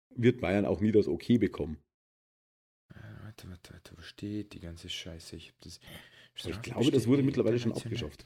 wird 0.10 0.42
Bayern 0.42 0.66
auch 0.66 0.82
nie 0.82 0.92
das 0.92 1.08
Okay 1.08 1.38
bekommen. 1.38 1.78
Äh, 2.94 2.98
Warte, 3.24 3.50
warte, 3.50 3.74
warte, 3.74 3.98
wo 3.98 4.02
steht 4.02 4.54
die 4.54 4.60
ganze 4.60 4.90
Scheiße? 4.90 5.36
Ich, 5.36 5.50
hab 5.50 5.62
das 5.62 5.80
ich 6.46 6.62
glaube, 6.62 6.92
das 6.92 7.08
wurde 7.08 7.24
mittlerweile 7.24 7.60
schon 7.60 7.74
abgeschafft. 7.74 8.26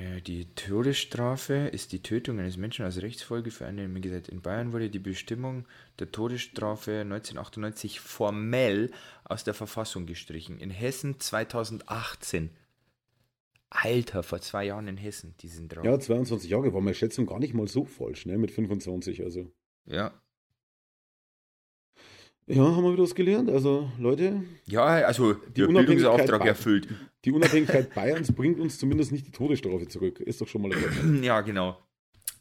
Äh, 0.00 0.20
Die 0.22 0.46
Todesstrafe 0.54 1.68
ist 1.68 1.92
die 1.92 2.02
Tötung 2.02 2.38
eines 2.38 2.56
Menschen 2.56 2.84
als 2.84 3.02
Rechtsfolge 3.02 3.50
für 3.50 3.66
einen 3.66 3.96
im 3.96 4.00
Gesetz. 4.00 4.28
In 4.28 4.40
Bayern 4.40 4.72
wurde 4.72 4.90
die 4.90 4.98
Bestimmung 4.98 5.66
der 5.98 6.10
Todesstrafe 6.10 7.00
1998 7.00 8.00
formell 8.00 8.90
aus 9.24 9.44
der 9.44 9.54
Verfassung 9.54 10.06
gestrichen. 10.06 10.58
In 10.58 10.70
Hessen 10.70 11.20
2018. 11.20 12.50
Alter, 13.72 14.24
vor 14.24 14.40
zwei 14.40 14.64
Jahren 14.64 14.88
in 14.88 14.96
Hessen, 14.96 15.34
die 15.40 15.48
sind 15.48 15.68
drauf. 15.68 15.84
Ja, 15.84 15.98
22 15.98 16.50
Jahre 16.50 16.72
war 16.74 16.80
meine 16.80 16.94
Schätzung 16.94 17.26
gar 17.26 17.38
nicht 17.38 17.54
mal 17.54 17.68
so 17.68 17.84
falsch, 17.84 18.26
ne? 18.26 18.36
Mit 18.36 18.50
25, 18.50 19.22
also. 19.22 19.52
ja. 19.86 20.12
Ja, 22.50 22.64
haben 22.64 22.82
wir 22.82 22.92
wieder 22.92 23.04
was 23.04 23.14
gelernt. 23.14 23.48
Also, 23.48 23.90
Leute, 23.98 24.42
Ja, 24.66 24.84
also 24.84 25.34
Die 25.34 25.60
der 25.60 25.66
Bildungsauftrag 25.68 26.44
erfüllt. 26.44 26.88
die 27.24 27.30
Unabhängigkeit 27.30 27.94
Bayerns 27.94 28.32
bringt 28.32 28.58
uns 28.58 28.78
zumindest 28.78 29.12
nicht 29.12 29.26
die 29.26 29.30
Todesstrafe 29.30 29.86
zurück. 29.86 30.18
Ist 30.18 30.40
doch 30.40 30.48
schon 30.48 30.62
mal 30.62 30.72
ein. 30.72 31.22
Ja, 31.22 31.40
genau. 31.42 31.78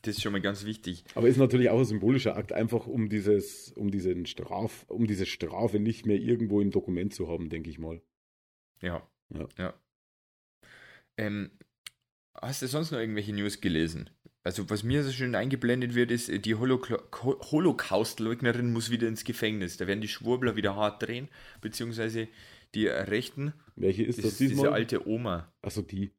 Das 0.01 0.15
ist 0.15 0.23
schon 0.23 0.31
mal 0.31 0.41
ganz 0.41 0.65
wichtig. 0.65 1.03
Aber 1.13 1.27
ist 1.27 1.37
natürlich 1.37 1.69
auch 1.69 1.77
ein 1.79 1.85
symbolischer 1.85 2.35
Akt, 2.37 2.53
einfach 2.53 2.87
um 2.87 3.09
dieses, 3.09 3.71
um 3.73 3.91
diesen 3.91 4.25
Straf, 4.25 4.85
um 4.87 5.05
diese 5.05 5.25
Strafe 5.25 5.79
nicht 5.79 6.05
mehr 6.05 6.17
irgendwo 6.17 6.61
im 6.61 6.71
Dokument 6.71 7.13
zu 7.13 7.27
haben, 7.27 7.49
denke 7.49 7.69
ich 7.69 7.77
mal. 7.79 8.01
Ja. 8.81 9.07
Ja. 9.29 9.47
ja. 9.57 9.73
Ähm, 11.17 11.51
hast 12.33 12.61
du 12.61 12.67
sonst 12.67 12.91
noch 12.91 12.99
irgendwelche 12.99 13.33
News 13.33 13.59
gelesen? 13.61 14.09
Also, 14.43 14.69
was 14.69 14.83
mir 14.83 15.03
so 15.03 15.11
schön 15.11 15.35
eingeblendet 15.35 15.95
wird, 15.95 16.11
ist, 16.11 16.29
die 16.45 16.55
Holokla- 16.55 17.01
Ho- 17.23 17.39
Holocaust-Leugnerin 17.51 18.71
muss 18.71 18.89
wieder 18.89 19.07
ins 19.07 19.23
Gefängnis. 19.25 19.77
Da 19.77 19.85
werden 19.85 20.01
die 20.01 20.07
Schwurbler 20.07 20.55
wieder 20.55 20.75
hart 20.75 21.03
drehen, 21.03 21.27
beziehungsweise 21.61 22.27
die 22.73 22.87
Rechten. 22.87 23.53
Welche 23.75 24.03
ist 24.03 24.17
Das 24.19 24.23
das, 24.23 24.31
ist 24.33 24.39
diese 24.39 24.53
diesmal? 24.53 24.73
alte 24.73 25.07
Oma. 25.07 25.51
Achso, 25.61 25.81
die. 25.81 26.11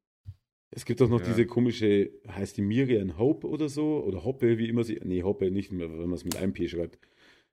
Es 0.71 0.85
gibt 0.85 1.01
auch 1.03 1.09
noch 1.09 1.21
Ja. 1.21 1.27
diese 1.27 1.47
komische, 1.47 2.11
heißt 2.29 2.57
die 2.57 2.63
Miriam 2.63 3.19
Hope 3.19 3.49
oder 3.49 3.69
so? 3.69 4.05
Oder 4.05 4.23
Hoppe, 4.25 4.59
wie 4.59 4.69
immer 4.69 4.85
sie. 4.85 5.01
Nee, 5.03 5.23
Hoppe 5.23 5.51
nicht 5.51 5.73
mehr, 5.73 5.91
wenn 5.91 5.99
man 6.01 6.13
es 6.13 6.25
mit 6.25 6.37
einem 6.37 6.53
P 6.53 6.69
schreibt. 6.69 6.99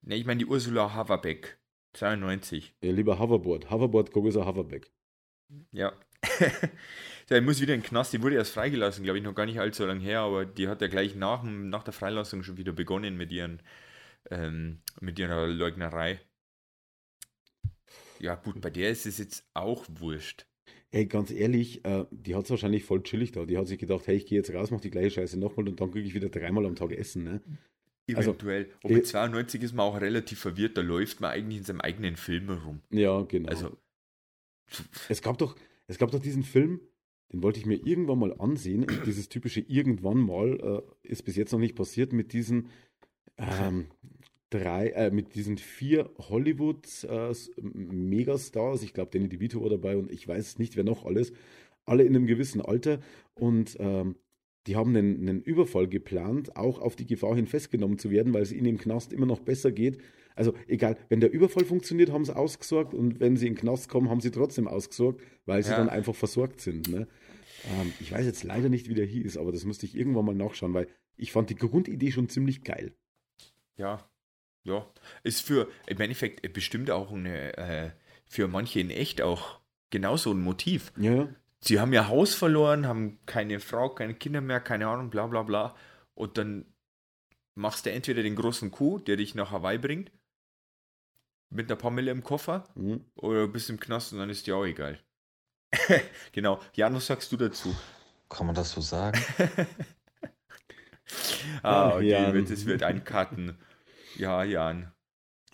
Ne, 0.01 0.15
ich 0.15 0.25
meine 0.25 0.39
die 0.39 0.45
Ursula 0.45 0.93
Haverbeck. 0.93 1.57
92. 1.93 2.75
Ja, 2.83 2.91
lieber 2.91 3.17
Hoverboard. 3.17 3.71
Hoverboard 3.71 4.11
größer 4.11 4.45
Hoverback. 4.45 4.91
Ja. 5.71 5.93
der 7.29 7.41
muss 7.41 7.61
wieder 7.61 7.73
in 7.73 7.81
den 7.81 7.87
Knast. 7.87 8.13
Die 8.13 8.21
wurde 8.21 8.35
erst 8.35 8.53
freigelassen, 8.53 9.03
glaube 9.03 9.17
ich, 9.19 9.23
noch 9.23 9.35
gar 9.35 9.45
nicht 9.45 9.59
allzu 9.59 9.85
lange 9.85 10.01
her, 10.01 10.21
aber 10.21 10.45
die 10.45 10.67
hat 10.67 10.81
ja 10.81 10.87
gleich 10.87 11.15
nach, 11.15 11.43
nach 11.43 11.83
der 11.83 11.93
Freilassung 11.93 12.43
schon 12.43 12.57
wieder 12.57 12.73
begonnen 12.73 13.17
mit 13.17 13.31
ihren 13.31 13.61
ähm, 14.29 14.79
mit 14.99 15.19
ihrer 15.19 15.47
Leugnerei. 15.47 16.19
Ja, 18.19 18.35
gut, 18.35 18.59
bei 18.61 18.69
der 18.69 18.89
ist 18.89 19.05
es 19.05 19.17
jetzt 19.19 19.45
auch 19.53 19.85
wurscht. 19.89 20.45
Ey, 20.89 21.05
ganz 21.05 21.31
ehrlich, 21.31 21.83
äh, 21.85 22.05
die 22.11 22.35
hat 22.35 22.45
es 22.45 22.49
wahrscheinlich 22.49 22.83
voll 22.83 23.03
chillig 23.03 23.31
da. 23.31 23.45
Die 23.45 23.57
hat 23.57 23.67
sich 23.67 23.77
gedacht, 23.77 24.07
hey, 24.07 24.15
ich 24.15 24.25
gehe 24.25 24.37
jetzt 24.37 24.53
raus, 24.53 24.71
mach 24.71 24.79
die 24.79 24.89
gleiche 24.89 25.11
Scheiße 25.11 25.37
nochmal 25.37 25.67
und 25.67 25.79
dann 25.79 25.91
kriege 25.91 26.07
ich 26.07 26.13
wieder 26.13 26.29
dreimal 26.29 26.65
am 26.65 26.75
Tag 26.75 26.91
Essen. 26.91 27.23
Ne? 27.23 27.41
Also, 28.15 28.31
Eventuell. 28.31 28.71
Und 28.83 28.91
eh- 28.91 28.95
mit 28.95 29.07
92 29.07 29.61
ist 29.63 29.73
man 29.73 29.85
auch 29.85 29.99
relativ 29.99 30.39
verwirrt, 30.39 30.77
da 30.77 30.81
läuft 30.81 31.19
man 31.19 31.31
eigentlich 31.31 31.57
in 31.59 31.63
seinem 31.65 31.81
eigenen 31.81 32.15
Film 32.15 32.49
rum. 32.49 32.81
Ja, 32.89 33.21
genau. 33.23 33.49
Also, 33.49 33.77
Es 35.09 35.21
gab 35.21 35.37
doch, 35.37 35.55
es 35.87 35.97
gab 35.97 36.11
doch 36.11 36.19
diesen 36.19 36.43
Film, 36.43 36.81
den 37.31 37.43
wollte 37.43 37.59
ich 37.59 37.65
mir 37.65 37.85
irgendwann 37.85 38.19
mal 38.19 38.33
ansehen. 38.39 38.83
Und 38.83 39.01
dieses 39.05 39.29
typische 39.29 39.61
irgendwann 39.61 40.19
mal 40.19 40.83
äh, 41.03 41.07
ist 41.07 41.23
bis 41.23 41.35
jetzt 41.35 41.51
noch 41.51 41.59
nicht 41.59 41.75
passiert 41.75 42.13
mit 42.13 42.33
diesen 42.33 42.69
ähm, 43.37 43.87
drei, 44.49 44.89
äh, 44.89 45.11
mit 45.11 45.35
diesen 45.35 45.57
vier 45.57 46.09
Hollywood 46.17 46.85
äh. 47.03 47.33
Ich 48.83 48.93
glaube, 48.93 49.11
Danny 49.11 49.29
DeVito 49.29 49.61
war 49.61 49.69
dabei 49.69 49.97
und 49.97 50.11
ich 50.11 50.27
weiß 50.27 50.59
nicht, 50.59 50.75
wer 50.75 50.83
noch 50.83 51.05
alles. 51.05 51.33
Alle 51.85 52.03
in 52.03 52.15
einem 52.15 52.27
gewissen 52.27 52.61
Alter 52.61 52.99
und 53.33 53.77
ähm, 53.79 54.15
die 54.67 54.75
haben 54.75 54.95
einen, 54.95 55.21
einen 55.21 55.41
Überfall 55.41 55.87
geplant, 55.87 56.57
auch 56.57 56.79
auf 56.79 56.97
die 56.97 57.05
Gefahr 57.05 57.35
hin 57.35 57.47
festgenommen 57.47 57.97
zu 57.97 58.11
werden, 58.11 58.33
weil 58.33 58.41
es 58.41 58.51
ihnen 58.51 58.65
im 58.65 58.77
Knast 58.77 59.13
immer 59.13 59.25
noch 59.25 59.39
besser 59.39 59.71
geht. 59.71 59.99
Also 60.37 60.53
egal, 60.67 60.97
wenn 61.09 61.19
der 61.19 61.31
Überfall 61.31 61.65
funktioniert, 61.65 62.11
haben 62.11 62.23
sie 62.25 62.35
ausgesorgt 62.35 62.93
und 62.93 63.19
wenn 63.19 63.35
sie 63.37 63.47
in 63.47 63.53
den 63.55 63.59
Knast 63.59 63.89
kommen, 63.89 64.09
haben 64.09 64.21
sie 64.21 64.31
trotzdem 64.31 64.67
ausgesorgt, 64.67 65.21
weil 65.45 65.63
sie 65.63 65.71
Ja. 65.71 65.77
dann 65.77 65.89
einfach 65.89 66.15
versorgt 66.15 66.61
sind. 66.61 66.87
Ne? 66.87 67.07
Ähm, 67.65 67.91
ich 67.99 68.11
weiß 68.11 68.25
jetzt 68.25 68.43
leider 68.43 68.69
nicht, 68.69 68.87
wie 68.87 68.93
der 68.93 69.05
hieß, 69.05 69.37
aber 69.37 69.51
das 69.51 69.65
müsste 69.65 69.85
ich 69.85 69.95
irgendwann 69.97 70.25
mal 70.25 70.35
nachschauen, 70.35 70.73
weil 70.73 70.87
ich 71.17 71.31
fand 71.31 71.49
die 71.49 71.55
Grundidee 71.55 72.11
schon 72.11 72.29
ziemlich 72.29 72.63
geil. 72.63 72.93
ja. 73.75 74.07
Ja. 74.63 74.85
Ist 75.23 75.41
für, 75.41 75.69
im 75.85 76.01
Endeffekt 76.01 76.51
bestimmt 76.51 76.91
auch 76.91 77.13
eine, 77.13 77.57
äh, 77.57 77.91
für 78.25 78.49
manche 78.49 78.81
in 78.81 78.89
echt 78.89 79.21
auch 79.21 79.61
genauso 79.91 80.31
ein 80.31 80.41
Motiv. 80.41 80.91
Ja. 80.97 81.29
Sie 81.61 81.79
haben 81.79 81.93
ihr 81.93 82.09
Haus 82.09 82.35
verloren, 82.35 82.85
haben 82.85 83.17
keine 83.25 83.61
Frau, 83.61 83.87
keine 83.87 84.13
Kinder 84.13 84.41
mehr, 84.41 84.59
keine 84.59 84.87
Ahnung, 84.87 85.09
bla 85.09 85.25
bla 85.27 85.43
bla. 85.43 85.73
Und 86.15 86.37
dann 86.37 86.65
machst 87.55 87.85
du 87.85 87.91
entweder 87.91 88.23
den 88.23 88.35
großen 88.35 88.69
Coup, 88.69 89.03
der 89.05 89.15
dich 89.15 89.35
nach 89.35 89.51
Hawaii 89.51 89.77
bringt, 89.77 90.11
mit 91.49 91.69
einer 91.69 91.77
paar 91.77 91.91
Mille 91.91 92.11
im 92.11 92.23
Koffer, 92.23 92.63
Mhm. 92.75 93.05
oder 93.15 93.47
bist 93.47 93.69
im 93.69 93.79
Knast 93.79 94.13
und 94.13 94.19
dann 94.19 94.29
ist 94.29 94.45
dir 94.47 94.55
auch 94.55 94.65
egal. 94.65 94.99
genau. 96.31 96.59
Jan, 96.73 96.93
was 96.95 97.07
sagst 97.07 97.31
du 97.31 97.37
dazu? 97.37 97.75
Kann 98.29 98.45
man 98.45 98.55
das 98.55 98.71
so 98.71 98.81
sagen? 98.81 99.19
Ah, 101.63 101.89
Ach, 101.91 101.95
okay, 101.95 102.09
Jan. 102.09 102.33
wird, 102.33 102.49
es 102.49 102.65
wird 102.65 102.83
ein 102.83 103.03
Cutten. 103.05 103.57
Ja, 104.15 104.43
Jan, 104.43 104.91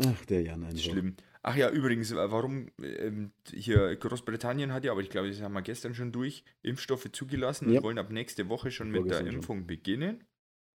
Ach, 0.04 0.26
der 0.26 0.42
Jan 0.42 0.64
einfach. 0.64 0.80
schlimm. 0.84 1.16
Ach 1.44 1.56
ja, 1.56 1.70
übrigens, 1.70 2.12
äh, 2.12 2.32
warum 2.32 2.70
ähm, 2.82 3.34
hier 3.52 3.96
Großbritannien 3.98 4.72
hat 4.74 4.84
ja, 4.86 4.92
aber 4.92 5.02
ich 5.02 5.10
glaube, 5.12 5.30
das 5.30 5.42
haben 5.42 5.54
wir 5.54 5.62
gestern 5.62 5.94
schon 5.94 6.12
durch, 6.12 6.44
Impfstoffe 6.64 7.12
zugelassen 7.12 7.70
Ja. 7.70 7.78
und 7.80 7.84
wollen 7.84 8.00
ab 8.00 8.10
nächste 8.10 8.50
Woche 8.50 8.72
schon 8.72 8.88
mit 8.88 8.96
der 8.96 9.02
Vorgestern 9.04 9.28
schon. 9.28 9.36
Impfung 9.36 9.68
beginnen. 9.68 10.24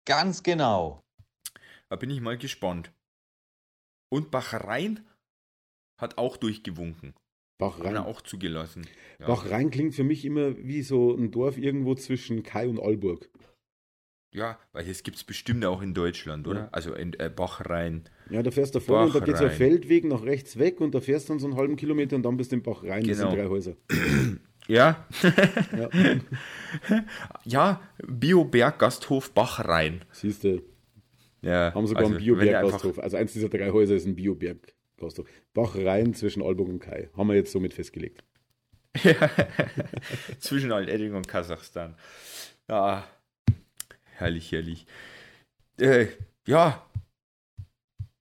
Ganz 0.05 0.43
genau. 0.43 1.03
Da 1.89 1.97
bin 1.97 2.11
ich 2.11 2.21
mal 2.21 2.39
gespannt. 2.39 2.93
Und 4.11 4.31
Bachrhein 4.31 5.05
hat 5.99 6.17
auch 6.19 6.37
durchgewunken. 6.37 7.15
Bachrhein. 7.61 7.95
wir 7.95 8.07
auch 8.07 8.21
zugelassen. 8.23 8.87
Ja. 9.19 9.27
Bachrhein 9.27 9.71
klingt 9.71 9.95
für 9.95 10.05
mich 10.05 10.25
immer 10.25 10.57
wie 10.59 10.83
so 10.83 11.13
ein 11.15 11.31
Dorf 11.33 11.59
irgendwo 11.59 11.95
zwischen 11.97 12.45
Kai 12.45 12.69
und 12.69 12.79
Aalburg. 12.81 13.29
ja, 14.33 14.59
weil 14.73 14.85
das 14.85 15.03
gibt 15.03 15.17
es 15.17 15.25
bestimmt 15.25 15.65
auch 15.65 15.83
in 15.83 15.93
Deutschland, 15.93 16.47
oder? 16.47 16.61
Ja. 16.61 16.69
Also 16.71 16.95
in 16.95 17.15
äh, 17.19 17.29
Bachrhein. 17.35 18.05
Ja, 18.31 18.43
da 18.45 18.51
fährst 18.53 18.77
du 18.77 18.81
vorne 18.81 19.07
und 19.07 19.15
da 19.15 19.19
geht 19.21 19.37
so 19.39 19.45
ein 19.45 19.51
Bachrhein. 19.51 19.71
Feldweg 19.71 20.05
nach 20.05 20.23
rechts 20.23 20.57
weg 20.59 20.81
und 20.81 20.95
da 20.95 21.01
fährst 21.01 21.29
du 21.29 21.33
dann 21.33 21.41
so 21.41 21.47
einen 21.49 21.57
halben 21.57 21.75
Kilometer 21.77 22.15
und 22.15 22.23
dann 22.23 22.37
bist 22.37 22.53
du 22.53 22.57
im 22.57 22.63
Bach 22.63 22.85
rein. 22.85 23.03
Das 23.05 23.19
Genau. 23.19 23.31
sind 23.31 23.41
drei 23.41 23.49
Häuser. 23.49 23.75
Ja. 24.71 25.07
Ja, 25.73 25.89
ja, 27.45 27.81
Bioberg-Gasthof 28.07 29.33
Bachrhein. 29.33 30.05
siehst 30.13 30.45
du, 30.45 30.63
Ja, 31.41 31.73
haben 31.75 31.87
sogar 31.87 32.03
also, 32.05 32.15
einen 32.17 32.23
Bioberg-Gasthof. 32.25 32.99
Also 32.99 33.17
eins 33.17 33.33
dieser 33.33 33.49
drei 33.49 33.71
Häuser 33.71 33.95
ist 33.97 34.07
ein 34.07 34.15
Bioberg-Gasthof. 34.15 34.75
Bach 35.55 35.77
rein 35.77 36.15
zwischen 36.15 36.43
Aalburg 36.43 36.69
und 36.69 36.81
Kai. 36.81 37.11
Haben 37.17 37.29
wir 37.29 37.37
jetzt 37.37 37.53
somit 37.53 37.75
festgelegt. 37.75 38.25
Ja. 39.03 39.31
Zwischen 40.41 40.73
Alt-Edding 40.73 41.15
und 41.15 41.29
Kasachstan. 41.29 41.95
Ja, 42.69 43.07
herrlich, 44.05 44.53
herrlich. 44.53 44.87
Äh, 45.81 46.09
ja, 46.47 46.87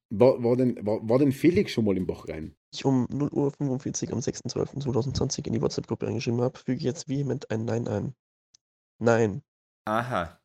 War, 0.10 0.44
war, 0.44 0.56
denn, 0.58 0.86
war, 0.86 1.08
war 1.08 1.18
denn 1.20 1.32
Felix 1.32 1.72
schon 1.72 1.86
mal 1.86 1.96
im 1.98 2.06
Bach 2.08 2.28
rein? 2.28 2.56
ich 2.74 2.86
um 2.86 3.08
0 3.10 3.30
Uhr 3.34 3.52
45 3.52 4.12
am 4.14 4.20
6.12.2020 4.20 5.48
in 5.48 5.54
die 5.54 5.62
WhatsApp-Gruppe 5.62 6.08
eingeschrieben 6.08 6.42
habe, 6.42 6.58
füge 6.58 6.78
ich 6.78 6.84
jetzt 6.84 7.10
vehement 7.10 7.50
ein 7.52 7.66
Nein 7.66 7.88
ein. 7.90 8.16
Nein. 9.00 9.44
aha, 9.86 10.40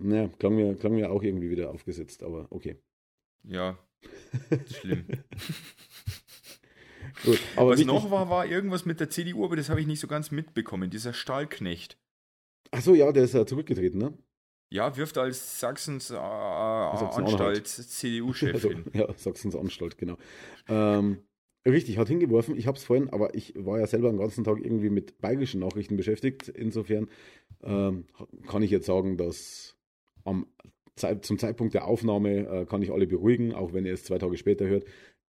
Ja, 0.00 0.28
klang 0.28 0.54
mir, 0.56 0.74
klang 0.76 0.94
mir 0.94 1.10
auch 1.10 1.22
irgendwie 1.22 1.50
wieder 1.50 1.70
aufgesetzt, 1.70 2.22
aber 2.22 2.46
okay. 2.50 2.80
ja, 3.44 3.76
schlimm. 4.66 5.06
Gut, 7.24 7.40
aber 7.56 7.70
Was 7.70 7.84
noch 7.84 8.10
war, 8.10 8.30
war 8.30 8.46
irgendwas 8.46 8.84
mit 8.84 9.00
der 9.00 9.10
CDU, 9.10 9.44
aber 9.44 9.56
das 9.56 9.68
habe 9.68 9.80
ich 9.80 9.86
nicht 9.86 10.00
so 10.00 10.06
ganz 10.06 10.30
mitbekommen. 10.30 10.90
Dieser 10.90 11.12
Stahlknecht. 11.12 11.98
Achso, 12.70 12.94
ja, 12.94 13.10
der 13.12 13.24
ist 13.24 13.34
ja 13.34 13.44
zurückgetreten, 13.46 13.98
ne? 13.98 14.16
Ja, 14.70 14.96
wirft 14.96 15.16
als 15.16 15.60
Sachsens 15.60 16.10
äh, 16.10 16.14
Sachsen-Anhalt. 16.14 17.16
Anstalt 17.16 17.66
CDU-Chef 17.66 18.54
Also, 18.54 18.70
ja, 18.92 19.12
Sachsens 19.16 19.56
Anstalt, 19.56 19.96
genau. 19.96 20.18
Ähm, 20.68 21.22
richtig, 21.66 21.96
hat 21.96 22.08
hingeworfen. 22.08 22.56
Ich 22.56 22.66
habe 22.66 22.76
es 22.76 22.84
vorhin, 22.84 23.08
aber 23.08 23.34
ich 23.34 23.54
war 23.56 23.78
ja 23.78 23.86
selber 23.86 24.10
den 24.10 24.18
ganzen 24.18 24.44
Tag 24.44 24.58
irgendwie 24.58 24.90
mit 24.90 25.20
bayerischen 25.20 25.60
Nachrichten 25.60 25.96
beschäftigt. 25.96 26.48
Insofern 26.48 27.08
ähm, 27.62 28.06
kann 28.46 28.62
ich 28.62 28.70
jetzt 28.70 28.86
sagen, 28.86 29.16
dass 29.16 29.76
am 30.24 30.46
zum 30.98 31.38
Zeitpunkt 31.38 31.74
der 31.74 31.86
Aufnahme 31.86 32.46
äh, 32.46 32.66
kann 32.66 32.82
ich 32.82 32.92
alle 32.92 33.06
beruhigen, 33.06 33.52
auch 33.52 33.72
wenn 33.72 33.86
ihr 33.86 33.94
es 33.94 34.04
zwei 34.04 34.18
Tage 34.18 34.36
später 34.36 34.66
hört. 34.66 34.84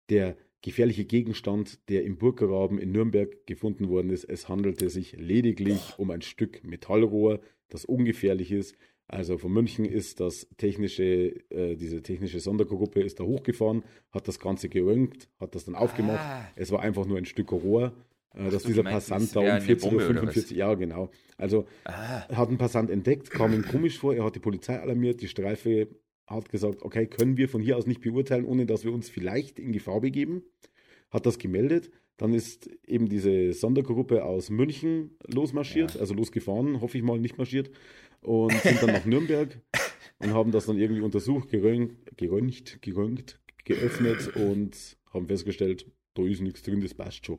Der 0.09 0.37
gefährliche 0.61 1.05
Gegenstand, 1.05 1.87
der 1.89 2.03
im 2.03 2.17
Burggraben 2.17 2.79
in 2.79 2.91
Nürnberg 2.91 3.45
gefunden 3.45 3.89
worden 3.89 4.09
ist, 4.09 4.23
es 4.23 4.49
handelte 4.49 4.89
sich 4.89 5.13
lediglich 5.13 5.95
um 5.97 6.11
ein 6.11 6.21
Stück 6.21 6.63
Metallrohr, 6.63 7.39
das 7.69 7.85
ungefährlich 7.85 8.51
ist. 8.51 8.75
Also 9.09 9.37
von 9.37 9.53
München 9.53 9.85
ist 9.85 10.19
das 10.19 10.47
technische, 10.57 11.33
äh, 11.49 11.75
diese 11.75 12.01
technische 12.01 12.41
Sondergruppe 12.41 13.01
ist 13.01 13.19
da 13.19 13.23
hochgefahren, 13.23 13.83
hat 14.11 14.27
das 14.27 14.39
Ganze 14.39 14.67
geröntgt, 14.67 15.29
hat 15.39 15.55
das 15.55 15.63
dann 15.63 15.75
aufgemacht. 15.75 16.19
Ah. 16.19 16.51
Es 16.57 16.71
war 16.71 16.81
einfach 16.81 17.05
nur 17.05 17.17
ein 17.17 17.25
Stück 17.25 17.53
Rohr, 17.53 17.93
äh, 18.37 18.49
dass 18.49 18.63
so, 18.63 18.69
dieser 18.69 18.83
meinst, 18.83 19.09
Passant 19.09 19.35
da 19.35 19.39
um 19.41 19.45
eine 19.47 19.65
14.45 19.65 19.81
Bombe 19.81 20.03
Uhr, 20.03 20.09
oder 20.09 20.27
was? 20.27 20.49
ja 20.49 20.73
genau. 20.75 21.09
Also 21.37 21.65
Ah, 21.85 22.27
hat 22.29 22.49
ein 22.49 22.57
Passant 22.57 22.89
entdeckt, 22.89 23.29
kam 23.31 23.53
ihm 23.53 23.63
komisch 23.65 23.97
vor, 23.97 24.15
er 24.15 24.23
hat 24.23 24.35
die 24.35 24.39
Polizei 24.39 24.79
alarmiert, 24.79 25.21
die 25.21 25.27
Streife 25.27 25.87
hat 26.25 26.49
gesagt, 26.49 26.81
okay, 26.81 27.07
können 27.07 27.37
wir 27.37 27.47
von 27.49 27.61
hier 27.61 27.77
aus 27.77 27.85
nicht 27.87 28.01
beurteilen, 28.01 28.45
ohne 28.45 28.65
dass 28.65 28.83
wir 28.83 28.93
uns 28.93 29.09
vielleicht 29.09 29.59
in 29.59 29.71
Gefahr 29.71 30.01
begeben, 30.01 30.43
hat 31.09 31.25
das 31.25 31.37
gemeldet, 31.39 31.89
dann 32.17 32.33
ist 32.33 32.69
eben 32.85 33.07
diese 33.07 33.53
Sondergruppe 33.53 34.25
aus 34.25 34.49
München 34.49 35.15
losmarschiert, 35.25 35.93
Ja. 35.95 36.01
also 36.01 36.13
losgefahren, 36.15 36.81
hoffe 36.81 36.97
ich 36.97 37.03
mal, 37.03 37.19
nicht 37.19 37.37
marschiert, 37.37 37.69
und 38.21 38.51
sind 38.63 38.81
dann 38.81 38.91
nach 38.91 39.05
Nürnberg 39.05 39.61
und 40.19 40.33
haben 40.33 40.51
das 40.51 40.65
dann 40.65 40.77
irgendwie 40.79 41.01
untersucht, 41.01 41.49
gerönt, 41.49 41.93
gerönt, 42.17 42.81
gerönt 42.81 43.39
geöffnet 43.63 44.35
und 44.35 44.97
haben 45.13 45.27
festgestellt, 45.27 45.85
da 46.15 46.23
ist 46.25 46.41
nichts 46.41 46.63
drin, 46.63 46.81
das 46.81 46.93
passt 46.93 47.25
schon. 47.25 47.37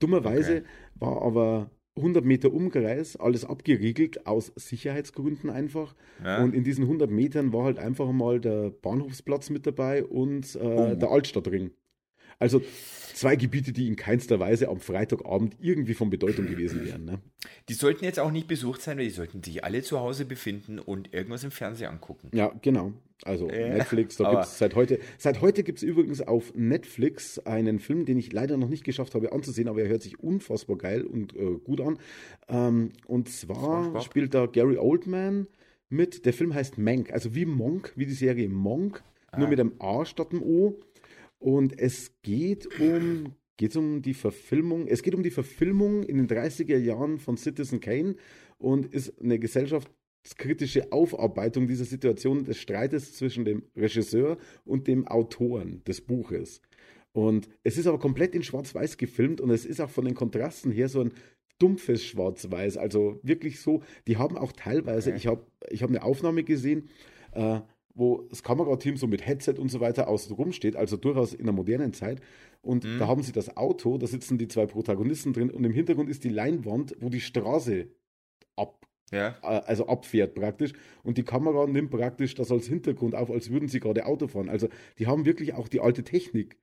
Dummerweise 0.00 0.52
Okay. 0.58 0.64
war 0.96 1.22
aber 1.22 1.70
100 1.96 2.24
Meter 2.24 2.52
Umkreis 2.52 3.16
alles 3.16 3.44
abgeriegelt, 3.44 4.26
aus 4.26 4.52
Sicherheitsgründen 4.56 5.50
einfach. 5.50 5.94
ja. 6.24 6.42
Und 6.42 6.54
in 6.54 6.64
diesen 6.64 6.84
100 6.84 7.10
Metern 7.10 7.52
war 7.52 7.64
halt 7.64 7.78
einfach 7.78 8.10
mal 8.12 8.40
der 8.40 8.70
Bahnhofsplatz 8.70 9.50
mit 9.50 9.66
dabei 9.66 10.04
und 10.04 10.54
äh, 10.56 10.58
Oh. 10.58 10.94
der 10.94 11.10
Altstadtring. 11.10 11.70
Also 12.40 12.60
zwei 13.14 13.36
Gebiete, 13.36 13.72
die 13.72 13.86
in 13.86 13.96
keinster 13.96 14.40
Weise 14.40 14.68
am 14.68 14.80
Freitagabend 14.80 15.56
irgendwie 15.60 15.94
von 15.94 16.10
Bedeutung 16.10 16.46
gewesen 16.46 16.84
wären. 16.84 17.04
Ne? 17.04 17.18
Die 17.68 17.74
sollten 17.74 18.04
jetzt 18.04 18.18
auch 18.18 18.30
nicht 18.32 18.48
besucht 18.48 18.80
sein, 18.82 18.96
weil 18.98 19.04
die 19.04 19.10
sollten 19.10 19.42
sich 19.42 19.62
alle 19.62 19.82
zu 19.82 20.00
Hause 20.00 20.24
befinden 20.24 20.78
und 20.78 21.12
irgendwas 21.14 21.44
im 21.44 21.50
Fernsehen 21.50 21.90
angucken. 21.90 22.30
Ja, 22.34 22.52
genau. 22.62 22.92
Also 23.22 23.48
Äh, 23.50 23.74
Netflix, 23.74 24.16
da 24.16 24.30
gibt 24.30 24.44
es 24.44 24.56
seit 24.58 24.74
heute, 24.74 24.98
seit 25.18 25.42
heute 25.42 25.62
gibt 25.62 25.78
es 25.78 25.82
übrigens 25.82 26.22
auf 26.22 26.54
Netflix 26.54 27.38
einen 27.40 27.78
Film, 27.78 28.06
den 28.06 28.16
ich 28.18 28.32
leider 28.32 28.56
noch 28.56 28.70
nicht 28.70 28.84
geschafft 28.84 29.14
habe 29.14 29.32
anzusehen, 29.32 29.68
aber 29.68 29.82
er 29.82 29.88
hört 29.88 30.00
sich 30.02 30.18
unfassbar 30.20 30.78
geil 30.78 31.02
und 31.02 31.36
äh, 31.36 31.58
gut 31.62 31.82
an. 31.82 31.98
Ähm, 32.48 32.92
und 33.06 33.28
zwar 33.28 34.00
spielt 34.00 34.32
da 34.32 34.46
Gary 34.46 34.78
Oldman 34.78 35.46
mit. 35.90 36.24
Der 36.24 36.32
Film 36.32 36.54
heißt 36.54 36.78
Mank, 36.78 37.12
also 37.12 37.34
wie 37.34 37.44
Monk, 37.44 37.92
wie 37.96 38.06
die 38.06 38.14
Serie 38.14 38.48
Monk, 38.48 39.02
nur 39.36 39.46
Ah. 39.46 39.50
mit 39.50 39.60
einem 39.60 39.74
A 39.80 40.06
statt 40.06 40.28
einem 40.32 40.42
O. 40.42 40.78
Und 41.40 41.78
es 41.78 42.12
geht 42.22 42.68
um, 42.80 43.34
geht's 43.56 43.76
um 43.76 44.02
die 44.02 44.14
Verfilmung, 44.14 44.86
es 44.86 45.02
geht 45.02 45.14
um 45.14 45.22
die 45.22 45.30
Verfilmung 45.30 46.02
in 46.02 46.18
den 46.18 46.28
30er 46.28 46.76
Jahren 46.76 47.18
von 47.18 47.36
Citizen 47.36 47.80
Kane 47.80 48.14
und 48.58 48.86
ist 48.92 49.18
eine 49.20 49.38
gesellschaftskritische 49.38 50.92
Aufarbeitung 50.92 51.66
dieser 51.66 51.86
Situation 51.86 52.44
des 52.44 52.58
Streites 52.58 53.14
zwischen 53.14 53.46
dem 53.46 53.62
Regisseur 53.74 54.36
und 54.64 54.86
dem 54.86 55.08
Autoren 55.08 55.82
des 55.84 56.02
Buches. 56.02 56.60
Und 57.12 57.48
es 57.64 57.78
ist 57.78 57.86
aber 57.86 57.98
komplett 57.98 58.34
in 58.34 58.42
Schwarz-Weiß 58.42 58.98
gefilmt 58.98 59.40
und 59.40 59.50
es 59.50 59.64
ist 59.64 59.80
auch 59.80 59.90
von 59.90 60.04
den 60.04 60.14
Kontrasten 60.14 60.70
her 60.70 60.88
so 60.88 61.00
ein 61.00 61.12
dumpfes 61.58 62.04
Schwarz-Weiß. 62.04 62.76
Also 62.76 63.18
wirklich 63.22 63.60
so, 63.60 63.82
die 64.06 64.18
haben 64.18 64.36
auch 64.36 64.52
teilweise, 64.52 65.10
Okay. 65.10 65.16
ich 65.18 65.26
habe 65.26 65.46
ich 65.70 65.82
hab 65.82 65.88
eine 65.88 66.02
Aufnahme 66.02 66.44
gesehen, 66.44 66.88
äh, 67.32 67.60
wo 67.94 68.22
das 68.30 68.42
Kamerateam 68.42 68.96
so 68.96 69.06
mit 69.06 69.26
Headset 69.26 69.54
und 69.58 69.68
so 69.70 69.80
weiter 69.80 70.08
außen 70.08 70.34
rum 70.34 70.52
steht, 70.52 70.76
also 70.76 70.96
durchaus 70.96 71.34
in 71.34 71.44
der 71.46 71.52
modernen 71.54 71.92
Zeit. 71.92 72.20
Und 72.62 72.84
Mhm. 72.84 72.98
da 72.98 73.08
haben 73.08 73.22
sie 73.22 73.32
das 73.32 73.56
Auto, 73.56 73.98
da 73.98 74.06
sitzen 74.06 74.38
die 74.38 74.48
zwei 74.48 74.66
Protagonisten 74.66 75.32
drin 75.32 75.50
und 75.50 75.64
im 75.64 75.72
Hintergrund 75.72 76.08
ist 76.10 76.24
die 76.24 76.28
Leinwand, 76.28 76.96
wo 77.00 77.08
die 77.08 77.20
Straße 77.20 77.88
ab, 78.56 78.86
Ja. 79.12 79.36
äh, 79.42 79.46
also 79.66 79.86
abfährt 79.86 80.34
praktisch. 80.34 80.72
Und 81.02 81.18
die 81.18 81.24
Kamera 81.24 81.66
nimmt 81.66 81.90
praktisch 81.90 82.34
das 82.34 82.50
als 82.52 82.66
Hintergrund 82.66 83.14
auf, 83.14 83.30
als 83.30 83.50
würden 83.50 83.68
sie 83.68 83.80
gerade 83.80 84.06
Auto 84.06 84.28
fahren. 84.28 84.48
Also 84.48 84.68
die 84.98 85.06
haben 85.06 85.24
wirklich 85.24 85.54
auch 85.54 85.68
die 85.68 85.80
alte 85.80 86.04
Technik 86.04 86.58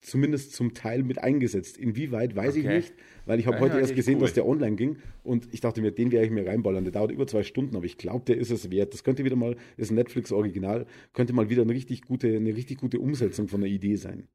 zumindest 0.00 0.52
zum 0.52 0.74
Teil 0.74 1.02
mit 1.02 1.18
eingesetzt. 1.18 1.76
Inwieweit, 1.76 2.36
weiß 2.36 2.56
ich 2.56 2.64
Okay. 2.64 2.76
nicht, 2.76 2.94
weil 3.26 3.40
ich 3.40 3.46
habe 3.46 3.56
Ja, 3.56 3.62
heute 3.62 3.74
ja, 3.74 3.80
erst 3.80 3.94
gesehen, 3.96 4.16
cool. 4.16 4.20
dass 4.22 4.34
der 4.34 4.46
online 4.46 4.76
ging 4.76 4.98
und 5.24 5.48
ich 5.52 5.60
dachte 5.60 5.80
mir, 5.80 5.90
den 5.90 6.12
werde 6.12 6.26
ich 6.26 6.32
mir 6.32 6.46
reinballern. 6.46 6.84
Der 6.84 6.92
dauert 6.92 7.10
über 7.10 7.26
zwei 7.26 7.42
Stunden, 7.42 7.74
aber 7.76 7.84
ich 7.84 7.98
glaube, 7.98 8.24
der 8.24 8.38
ist 8.38 8.50
es 8.50 8.70
wert. 8.70 8.94
Das 8.94 9.02
könnte 9.04 9.24
wieder 9.24 9.36
mal, 9.36 9.56
ist 9.76 9.90
ein 9.90 9.96
Netflix-Original, 9.96 10.86
könnte 11.12 11.32
mal 11.32 11.50
wieder 11.50 11.62
eine 11.62 11.72
richtig 11.72 12.02
gute, 12.02 12.28
eine 12.36 12.54
richtig 12.54 12.78
gute 12.78 13.00
Umsetzung 13.00 13.48
von 13.48 13.60
der 13.60 13.70
Idee 13.70 13.96
sein. 13.96 14.28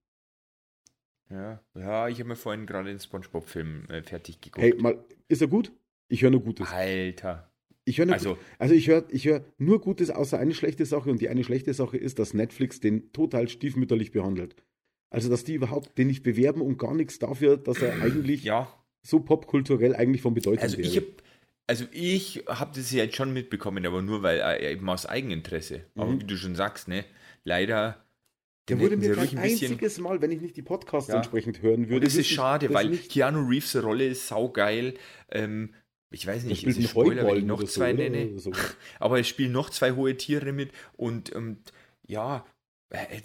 Ja, 1.29 1.61
ja 1.75 2.07
ich 2.09 2.19
habe 2.19 2.29
mir 2.29 2.35
vorhin 2.35 2.65
gerade 2.65 2.89
den 2.89 2.99
Spongebob-Film 2.99 3.85
äh, 3.89 4.03
fertig 4.03 4.41
geguckt. 4.41 4.61
Hey, 4.63 4.73
mal, 4.77 5.03
ist 5.27 5.41
er 5.41 5.47
gut? 5.47 5.71
Ich 6.09 6.21
höre 6.21 6.31
nur 6.31 6.41
Gutes. 6.43 6.69
Alter. 6.71 7.49
Ich 7.85 7.97
höre 7.97 8.05
nur, 8.05 8.13
Also- 8.15 8.37
also 8.59 8.73
ich 8.75 8.87
höre 8.87 9.05
ich 9.09 9.25
hör 9.25 9.43
nur 9.57 9.81
Gutes 9.81 10.09
außer 10.09 10.37
eine 10.37 10.53
schlechte 10.53 10.85
Sache 10.85 11.09
und 11.09 11.21
die 11.21 11.29
eine 11.29 11.43
schlechte 11.43 11.73
Sache 11.73 11.97
ist, 11.97 12.19
dass 12.19 12.33
Netflix 12.33 12.79
den 12.79 13.11
total 13.13 13.47
stiefmütterlich 13.49 14.11
behandelt. 14.11 14.55
Also, 15.13 15.29
dass 15.29 15.43
die 15.43 15.53
überhaupt 15.53 15.97
den 15.97 16.07
nicht 16.07 16.23
bewerben 16.23 16.61
und 16.61 16.77
gar 16.77 16.93
nichts 16.95 17.19
dafür, 17.19 17.55
dass 17.57 17.81
er 17.81 18.01
eigentlich 18.01 18.43
Ja, 18.43 18.67
so 19.03 19.19
popkulturell 19.19 19.95
eigentlich 19.95 20.21
von 20.21 20.33
Bedeutung 20.33 20.63
also 20.63 20.77
wäre. 20.77 20.87
ich 20.87 20.95
habe 20.97 21.07
also 21.67 21.85
ich 21.91 22.43
habe 22.47 22.71
das 22.75 22.91
jetzt 22.91 23.15
schon 23.15 23.31
mitbekommen, 23.31 23.85
aber 23.85 24.01
nur 24.01 24.21
weil 24.21 24.39
äh, 24.41 24.73
eben 24.73 24.89
aus 24.89 25.05
Eigeninteresse. 25.05 25.85
Aber 25.95 26.11
Mhm. 26.11 26.21
wie 26.21 26.25
du 26.25 26.35
schon 26.35 26.55
sagst, 26.55 26.87
ne, 26.89 27.05
leider 27.45 28.03
Der 28.67 28.79
wurde 28.79 28.97
mir 28.97 29.13
kein 29.15 29.29
ein 29.29 29.37
einziges 29.37 29.99
Mal, 29.99 30.21
wenn 30.21 30.31
ich 30.31 30.41
nicht 30.41 30.57
die 30.57 30.61
Podcasts 30.61 31.09
Ja. 31.09 31.17
entsprechend 31.17 31.61
hören 31.61 31.83
würde. 31.89 31.95
Und 31.97 32.05
das 32.05 32.15
ist 32.15 32.27
schade, 32.27 32.67
das 32.67 32.75
weil 32.75 32.89
nicht. 32.89 33.11
Keanu 33.11 33.47
Reeves 33.47 33.81
Rolle 33.81 34.07
ist 34.07 34.27
saugeil. 34.27 34.95
Ähm, 35.31 35.73
ich 36.09 36.27
weiß 36.27 36.43
nicht, 36.43 36.63
ist 36.65 36.77
einen 36.77 36.87
Spoiler, 36.87 37.25
wenn 37.25 37.37
ich 37.37 37.45
noch 37.45 37.61
so, 37.61 37.67
zwei 37.67 37.93
oder? 37.93 38.09
nenne. 38.09 38.39
So. 38.39 38.51
Aber 38.99 39.19
es 39.19 39.27
spielen 39.27 39.51
noch 39.51 39.69
zwei 39.69 39.93
hohe 39.93 40.17
Tiere 40.17 40.51
mit 40.53 40.71
und 40.97 41.33
ähm, 41.35 41.57
ja, 42.05 42.45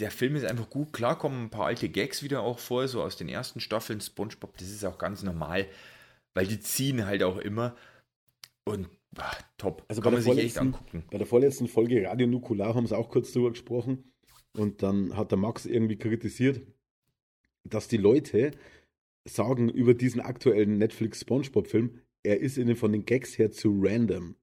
der 0.00 0.10
Film 0.10 0.34
ist 0.34 0.44
einfach 0.44 0.70
gut. 0.70 0.92
Klar 0.92 1.18
kommen 1.18 1.44
ein 1.44 1.50
paar 1.50 1.66
alte 1.66 1.88
Gags 1.88 2.22
wieder 2.22 2.42
auch 2.42 2.58
vor, 2.58 2.88
so 2.88 3.02
aus 3.02 3.16
den 3.16 3.28
ersten 3.28 3.60
Staffeln 3.60 4.00
SpongeBob, 4.00 4.56
das 4.56 4.70
ist 4.70 4.84
auch 4.84 4.98
ganz 4.98 5.22
normal, 5.22 5.66
weil 6.34 6.46
die 6.46 6.60
ziehen 6.60 7.04
halt 7.04 7.22
auch 7.22 7.38
immer 7.38 7.76
und 8.64 8.88
ah, 9.18 9.36
top. 9.58 9.84
Also 9.88 10.00
Kann 10.00 10.14
man 10.14 10.22
sich 10.22 10.38
echt 10.38 10.58
angucken. 10.58 11.04
Bei 11.10 11.18
der 11.18 11.26
vorletzten 11.26 11.68
Folge 11.68 12.06
Radio 12.06 12.26
Nukular 12.26 12.74
haben 12.74 12.86
sie 12.86 12.96
auch 12.96 13.10
kurz 13.10 13.32
drüber 13.32 13.50
gesprochen. 13.50 14.12
Und 14.52 14.82
dann 14.82 15.16
hat 15.16 15.30
der 15.30 15.38
Max 15.38 15.66
irgendwie 15.66 15.96
kritisiert, 15.96 16.62
dass 17.64 17.88
die 17.88 17.96
Leute 17.96 18.52
sagen 19.24 19.68
über 19.68 19.94
diesen 19.94 20.20
aktuellen 20.20 20.78
Netflix 20.78 21.20
SpongeBob-Film, 21.20 22.00
er 22.22 22.40
ist 22.40 22.56
ihnen 22.56 22.76
von 22.76 22.92
den 22.92 23.04
Gags 23.04 23.38
her 23.38 23.50
zu 23.50 23.78
random. 23.82 24.36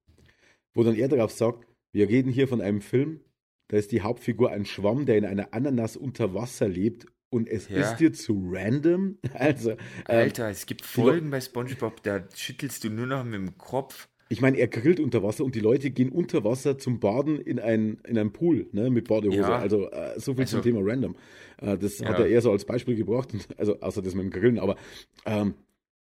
Wo 0.74 0.84
dann 0.84 0.96
er 0.96 1.08
darauf 1.08 1.32
sagt, 1.32 1.68
wir 1.92 2.08
reden 2.08 2.32
hier 2.32 2.48
von 2.48 2.62
einem 2.62 2.82
Film, 2.82 3.22
da 3.68 3.78
ist 3.78 3.92
die 3.92 4.02
Hauptfigur 4.02 4.52
ein 4.52 4.66
Schwamm, 4.66 5.06
der 5.06 5.18
in 5.18 5.26
einer 5.26 5.54
Ananas 5.54 5.98
unter 5.98 6.34
Wasser 6.34 6.68
lebt 6.68 7.06
und 7.30 7.50
es 7.50 7.68
Ja. 7.70 7.78
ist 7.92 7.98
dir 7.98 8.14
zu 8.14 8.50
random. 8.52 9.18
Also, 9.34 9.72
ähm, 9.72 9.78
Alter, 10.06 10.50
es 10.50 10.66
gibt 10.66 10.84
Folgen 10.86 11.30
bei 11.32 11.42
SpongeBob, 11.42 12.02
da 12.04 12.24
schüttelst 12.34 12.84
du 12.84 12.90
nur 12.90 13.08
noch 13.08 13.24
mit 13.24 13.34
dem 13.36 13.58
Kopf. 13.58 14.08
Ich 14.28 14.42
meine, 14.42 14.58
er 14.58 14.68
grillt 14.68 15.00
unter 15.00 15.22
Wasser 15.22 15.44
und 15.46 15.54
die 15.54 15.60
Leute 15.60 15.92
gehen 15.92 16.10
unter 16.10 16.44
Wasser 16.44 16.80
zum 16.80 17.00
Baden 17.00 17.40
in 17.40 17.60
ein, 17.60 18.00
in 18.08 18.18
einen 18.18 18.34
Pool 18.34 18.68
ne, 18.72 18.90
mit 18.90 19.08
Badehose. 19.08 19.38
Ja. 19.38 19.60
Also 19.60 19.90
äh, 19.92 20.20
so 20.20 20.34
viel 20.34 20.42
Also- 20.42 20.58
zum 20.58 20.64
Thema 20.64 20.80
Random. 20.84 21.16
Äh, 21.62 21.78
das 21.78 22.00
Ja. 22.00 22.08
hat 22.10 22.20
er 22.20 22.28
eher 22.28 22.42
so 22.42 22.52
als 22.52 22.66
Beispiel 22.66 22.96
gebracht, 22.96 23.34
und, 23.34 23.48
also 23.60 23.80
außer 23.82 24.02
das 24.02 24.16
mit 24.16 24.24
dem 24.24 24.32
Grillen. 24.32 24.58
Aber 24.58 24.78
ähm, 25.28 25.54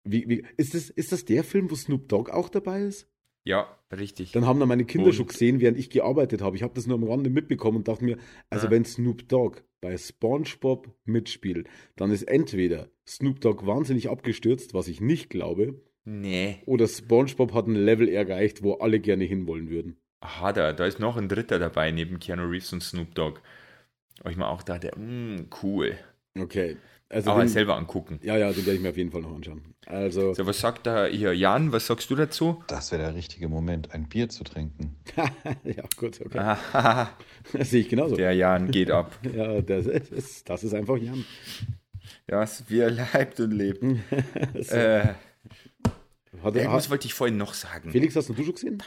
wie, 0.03 0.27
wie, 0.29 0.43
ist, 0.57 0.73
das, 0.75 0.89
ist 0.91 1.11
das 1.11 1.25
der 1.25 1.43
Film, 1.43 1.71
wo 1.71 1.75
Snoop 1.75 2.09
Dogg 2.09 2.31
auch 2.31 2.49
dabei 2.49 2.83
ist? 2.83 3.07
Ja, 3.43 3.75
richtig. 3.91 4.31
Dann 4.33 4.45
haben 4.45 4.59
da 4.59 4.65
meine 4.65 4.85
Kinder 4.85 5.07
Und- 5.07 5.13
schon 5.13 5.27
gesehen, 5.27 5.59
während 5.61 5.77
ich 5.77 5.89
gearbeitet 5.89 6.41
habe. 6.41 6.55
Ich 6.55 6.63
habe 6.63 6.73
das 6.75 6.85
nur 6.87 6.97
am 6.97 7.03
Rande 7.03 7.29
mitbekommen 7.29 7.77
und 7.77 7.87
dachte 7.87 8.03
mir, 8.05 8.17
also 8.49 8.67
Ja. 8.67 8.71
wenn 8.71 8.85
Snoop 8.85 9.27
Dogg 9.27 9.61
bei 9.81 9.97
SpongeBob 9.97 10.93
mitspielt, 11.05 11.67
dann 11.95 12.11
ist 12.11 12.23
entweder 12.23 12.89
Snoop 13.07 13.41
Dogg 13.41 13.65
wahnsinnig 13.65 14.09
abgestürzt, 14.09 14.73
was 14.75 14.87
ich 14.87 15.01
nicht 15.01 15.29
glaube, 15.31 15.81
Nee. 16.05 16.59
oder 16.67 16.87
SpongeBob 16.87 17.53
hat 17.53 17.67
ein 17.67 17.75
Level 17.75 18.07
erreicht, 18.09 18.61
wo 18.63 18.73
alle 18.73 18.99
gerne 18.99 19.23
hinwollen 19.23 19.69
würden. 19.69 19.97
Hat 20.23 20.57
er, 20.57 20.73
da 20.73 20.85
ist 20.85 20.99
noch 20.99 21.17
ein 21.17 21.27
dritter 21.29 21.57
dabei, 21.57 21.89
neben 21.89 22.19
Keanu 22.19 22.43
Reeves 22.43 22.71
und 22.73 22.83
Snoop 22.83 23.15
Dogg. 23.15 23.39
Wo 24.23 24.29
ich 24.29 24.37
mir 24.37 24.47
auch 24.47 24.61
dachte, 24.61 24.91
mm, 24.95 25.47
cool. 25.63 25.97
Okay. 26.39 26.77
Also 27.11 27.31
Aber 27.31 27.41
den, 27.41 27.49
selber 27.49 27.75
angucken. 27.75 28.19
ja, 28.23 28.37
ja, 28.37 28.47
den 28.53 28.65
werde 28.65 28.75
ich 28.77 28.81
mir 28.81 28.89
auf 28.89 28.95
jeden 28.97 29.11
Fall 29.11 29.21
noch 29.21 29.35
anschauen. 29.35 29.75
Also, 29.85 30.33
So, 30.33 30.45
was 30.45 30.59
sagt 30.61 30.87
da 30.87 31.05
hier 31.07 31.33
Jan? 31.35 31.73
Was 31.73 31.87
sagst 31.87 32.09
du 32.09 32.15
dazu? 32.15 32.63
Das 32.67 32.91
wäre 32.93 33.01
der 33.01 33.15
richtige 33.15 33.49
Moment, 33.49 33.91
ein 33.93 34.07
Bier 34.07 34.29
zu 34.29 34.45
trinken. 34.45 34.95
ja, 35.65 35.83
gut, 35.97 36.21
okay. 36.25 36.37
Aha, 36.39 37.09
Das 37.53 37.69
sehe 37.71 37.81
ich 37.81 37.89
genauso. 37.89 38.15
der 38.15 38.31
Jan 38.33 38.71
geht 38.71 38.91
ab. 38.91 39.17
Ja, 39.35 39.59
das 39.61 39.87
ist, 39.87 40.49
das 40.49 40.63
ist 40.63 40.73
einfach 40.73 40.95
Jan. 40.97 41.25
Ja, 42.29 42.45
wie 42.69 42.79
er 42.79 42.91
leibt 42.91 43.39
und 43.41 43.51
lebt. 43.51 43.81
So. 44.61 44.75
Äh, 44.75 45.13
Hat, 46.43 46.55
irgendwas 46.55 46.85
hat, 46.85 46.91
wollte 46.91 47.07
ich 47.07 47.13
vorhin 47.13 47.35
noch 47.37 47.53
sagen. 47.53 47.91
Felix, 47.91 48.15
hast 48.15 48.29
du 48.29 48.35
schon 48.35 48.53
gesehen? 48.53 48.81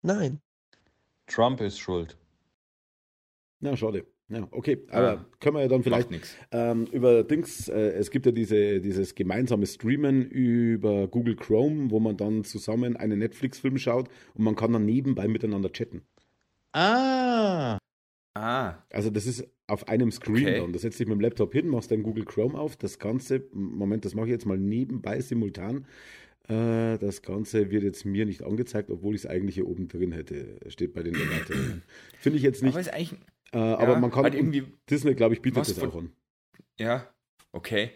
Nein. 0.00 0.40
Trump 1.26 1.60
ist 1.60 1.78
schuld. 1.78 2.16
Na, 3.60 3.76
schade. 3.76 4.06
Ja, 4.30 4.46
okay, 4.52 4.78
aber 4.90 5.12
Ah. 5.18 5.26
können 5.40 5.56
wir 5.56 5.62
ja 5.62 5.68
dann 5.68 5.82
vielleicht 5.82 6.08
ähm, 6.52 6.86
über 6.92 7.24
Dings, 7.24 7.68
äh, 7.68 7.90
es 7.94 8.10
gibt 8.12 8.26
ja 8.26 8.32
diese, 8.32 8.80
dieses 8.80 9.14
gemeinsame 9.16 9.66
Streamen 9.66 10.24
über 10.30 11.08
Google 11.08 11.34
Chrome, 11.34 11.90
wo 11.90 11.98
man 11.98 12.16
dann 12.16 12.44
zusammen 12.44 12.96
einen 12.96 13.18
Netflix-Film 13.18 13.76
schaut 13.78 14.08
und 14.34 14.44
man 14.44 14.54
kann 14.54 14.72
dann 14.72 14.84
nebenbei 14.86 15.26
miteinander 15.26 15.72
chatten. 15.72 16.02
Ah! 16.72 17.78
Ah, 18.36 18.74
Also 18.92 19.10
das 19.10 19.26
ist 19.26 19.44
auf 19.66 19.88
einem 19.88 20.12
Screen 20.12 20.46
Okay. 20.46 20.58
dann. 20.60 20.72
Da 20.72 20.78
setzt 20.78 21.00
dich 21.00 21.08
mit 21.08 21.16
dem 21.16 21.20
Laptop 21.20 21.52
hin, 21.52 21.66
machst 21.68 21.90
dein 21.90 22.04
Google 22.04 22.24
Chrome 22.24 22.56
auf. 22.56 22.76
Das 22.76 23.00
Ganze, 23.00 23.42
Moment, 23.52 24.04
das 24.04 24.14
mache 24.14 24.26
ich 24.26 24.30
jetzt 24.32 24.46
mal 24.46 24.56
nebenbei 24.56 25.20
simultan. 25.20 25.86
Äh, 26.48 26.96
das 26.98 27.22
Ganze 27.22 27.70
wird 27.72 27.82
jetzt 27.82 28.04
mir 28.04 28.26
nicht 28.26 28.42
angezeigt, 28.44 28.90
obwohl 28.90 29.16
ich 29.16 29.22
es 29.24 29.26
eigentlich 29.26 29.56
hier 29.56 29.66
oben 29.66 29.88
drin 29.88 30.12
hätte. 30.12 30.58
Steht 30.68 30.94
bei 30.94 31.02
den 31.02 31.14
Erweiterungen. 31.14 31.82
Finde 32.20 32.36
ich 32.38 32.44
jetzt 32.44 32.62
nicht. 32.62 32.72
aber 32.72 32.80
ist 32.80 32.92
eigentlich, 32.94 33.18
äh, 33.52 33.58
aber 33.58 33.92
ja, 33.94 33.98
man 33.98 34.10
kann 34.10 34.24
hat 34.24 34.34
irgendwie, 34.34 34.64
Disney, 34.88 35.14
glaube 35.14 35.34
ich, 35.34 35.42
bietet 35.42 35.60
das 35.62 35.72
von- 35.72 35.90
auch 35.90 35.96
an. 35.96 36.12
ja, 36.78 37.08
okay. 37.52 37.90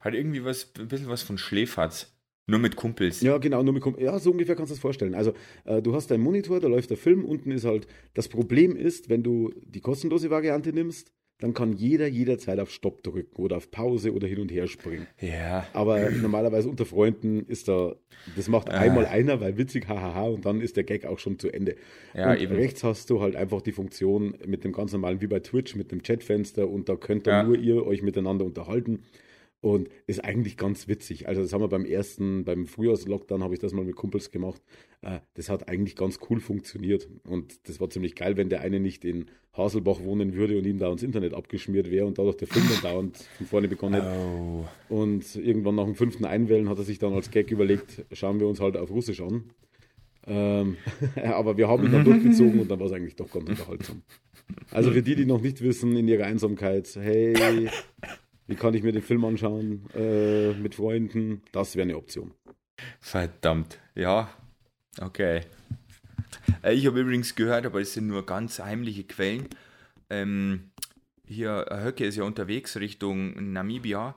Hat 0.00 0.14
irgendwie 0.14 0.44
was, 0.44 0.72
ein 0.78 0.88
bisschen 0.88 1.08
was 1.08 1.22
von 1.22 1.38
Schläferz. 1.38 2.14
Nur 2.46 2.60
mit 2.60 2.76
Kumpels. 2.76 3.20
Ja, 3.20 3.36
genau, 3.38 3.62
nur 3.62 3.74
mit 3.74 3.82
Kom 3.82 3.98
ja, 3.98 4.18
so 4.18 4.30
ungefähr 4.30 4.56
kannst 4.56 4.70
du 4.70 4.74
das 4.74 4.80
vorstellen. 4.80 5.14
Also, 5.14 5.34
äh, 5.64 5.82
du 5.82 5.94
hast 5.94 6.10
deinen 6.10 6.22
Monitor, 6.22 6.60
da 6.60 6.68
läuft 6.68 6.88
der 6.88 6.96
Film, 6.96 7.24
unten 7.24 7.50
ist 7.50 7.64
halt, 7.66 7.86
das 8.14 8.28
Problem 8.28 8.74
ist, 8.74 9.08
wenn 9.10 9.22
du 9.22 9.52
die 9.66 9.80
kostenlose 9.80 10.30
Variante 10.30 10.72
nimmst, 10.72 11.12
dann 11.40 11.54
kann 11.54 11.72
jeder 11.72 12.08
jederzeit 12.08 12.58
auf 12.58 12.70
Stopp 12.70 13.02
drücken 13.02 13.40
oder 13.42 13.56
auf 13.58 13.70
Pause 13.70 14.12
oder 14.12 14.26
hin 14.26 14.40
und 14.40 14.50
her 14.50 14.66
springen. 14.66 15.06
Ja. 15.20 15.66
Aber 15.72 16.10
normalerweise 16.10 16.68
unter 16.68 16.84
Freunden 16.84 17.44
ist 17.46 17.68
da, 17.68 17.94
das 18.36 18.48
macht 18.48 18.70
einmal 18.70 19.06
einer, 19.06 19.40
weil 19.40 19.56
witzig, 19.56 19.86
hahaha, 19.88 20.24
und 20.24 20.44
dann 20.44 20.60
ist 20.60 20.76
der 20.76 20.84
Gag 20.84 21.06
auch 21.06 21.18
schon 21.20 21.38
zu 21.38 21.48
Ende. 21.52 21.76
Ja, 22.14 22.32
und 22.32 22.40
eben. 22.40 22.54
rechts 22.56 22.82
hast 22.82 23.08
du 23.10 23.20
halt 23.20 23.36
einfach 23.36 23.62
die 23.62 23.72
Funktion 23.72 24.34
mit 24.46 24.64
dem 24.64 24.72
ganz 24.72 24.92
normalen, 24.92 25.20
wie 25.20 25.28
bei 25.28 25.38
Twitch, 25.38 25.76
mit 25.76 25.92
dem 25.92 26.02
Chatfenster 26.02 26.68
und 26.68 26.88
da 26.88 26.96
könnt 26.96 27.26
dann 27.28 27.34
Ja. 27.34 27.42
nur 27.44 27.56
ihr 27.56 27.86
euch 27.86 28.02
miteinander 28.02 28.44
unterhalten. 28.44 29.04
Und 29.60 29.88
ist 30.06 30.24
eigentlich 30.24 30.56
ganz 30.56 30.86
witzig. 30.86 31.26
Also, 31.26 31.42
das 31.42 31.52
haben 31.52 31.62
wir 31.62 31.68
beim 31.68 31.84
ersten, 31.84 32.44
beim 32.44 32.66
Frühjahrslockdown 32.66 33.42
habe 33.42 33.54
ich 33.54 33.60
das 33.60 33.72
mal 33.72 33.84
mit 33.84 33.96
Kumpels 33.96 34.30
gemacht. 34.30 34.62
Äh, 35.02 35.18
Das 35.34 35.48
hat 35.48 35.68
eigentlich 35.68 35.96
ganz 35.96 36.20
cool 36.30 36.38
funktioniert. 36.38 37.08
Und 37.24 37.68
das 37.68 37.80
war 37.80 37.90
ziemlich 37.90 38.14
geil, 38.14 38.36
wenn 38.36 38.50
der 38.50 38.60
eine 38.60 38.78
nicht 38.78 39.04
in 39.04 39.26
Haselbach 39.52 40.00
wohnen 40.00 40.34
würde 40.34 40.56
und 40.56 40.64
ihm 40.64 40.78
da 40.78 40.90
ins 40.92 41.02
Internet 41.02 41.34
abgeschmiert 41.34 41.90
wäre 41.90 42.06
und 42.06 42.18
dadurch 42.18 42.36
der 42.36 42.46
Film 42.46 42.66
dann 42.68 42.82
dauernd 42.82 43.16
von 43.16 43.46
vorne 43.46 43.66
begonnen 43.66 44.00
hätte. 44.00 44.16
Oh. 44.16 44.64
Und 44.88 45.34
irgendwann 45.34 45.74
nach 45.74 45.84
dem 45.84 45.96
fünften 45.96 46.24
Einwählen 46.24 46.68
hat 46.68 46.78
er 46.78 46.84
sich 46.84 47.00
dann 47.00 47.12
als 47.12 47.32
Gag 47.32 47.50
überlegt, 47.50 48.04
schauen 48.12 48.38
wir 48.38 48.46
uns 48.46 48.60
halt 48.60 48.76
auf 48.76 48.90
Russisch 48.90 49.20
an. 49.20 49.50
Ähm, 50.26 50.76
aber 51.24 51.56
wir 51.56 51.68
haben 51.68 51.84
ihn 51.84 51.92
dann 51.92 52.04
durchgezogen 52.04 52.60
und 52.60 52.70
dann 52.70 52.78
war 52.78 52.86
es 52.86 52.92
eigentlich 52.92 53.16
doch 53.16 53.30
ganz 53.30 53.48
unterhaltsam. 53.48 54.02
Also 54.70 54.92
für 54.92 55.02
die, 55.02 55.14
die 55.14 55.26
noch 55.26 55.42
nicht 55.42 55.60
wissen, 55.62 55.96
in 55.96 56.08
ihrer 56.08 56.24
Einsamkeit, 56.24 56.88
hey, 56.94 57.68
wie 58.48 58.56
kann 58.56 58.74
ich 58.74 58.82
mir 58.82 58.92
den 58.92 59.02
Film 59.02 59.24
anschauen 59.24 59.88
äh, 59.94 60.52
mit 60.54 60.74
Freunden, 60.74 61.42
das 61.52 61.76
wäre 61.76 61.84
eine 61.84 61.96
Option. 61.96 62.34
Verdammt. 63.00 63.78
Ja. 63.94 64.30
Okay. 65.00 65.42
Äh, 66.62 66.74
Ich 66.74 66.86
habe 66.86 67.00
übrigens 67.00 67.34
gehört, 67.34 67.66
aber 67.66 67.80
es 67.80 67.92
sind 67.94 68.06
nur 68.08 68.26
ganz 68.26 68.58
heimliche 68.58 69.04
Quellen. 69.04 69.48
Ähm, 70.10 70.70
hier, 71.26 71.66
äh, 71.70 71.84
Höcke 71.84 72.04
ist 72.06 72.16
ja 72.16 72.24
unterwegs 72.24 72.76
Richtung 72.78 73.52
Namibia 73.52 74.14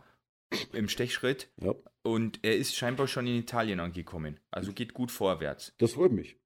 im 0.74 0.88
Stechschritt 0.90 1.50
Ja, 1.62 1.74
und 2.04 2.40
er 2.42 2.56
ist 2.56 2.76
scheinbar 2.76 3.08
schon 3.08 3.28
in 3.28 3.36
Italien 3.36 3.80
angekommen. 3.80 4.40
Also 4.50 4.74
geht 4.74 4.94
gut 4.94 5.12
vorwärts. 5.12 5.74
das 5.78 5.94
freut 5.94 6.12
mich. 6.14 6.38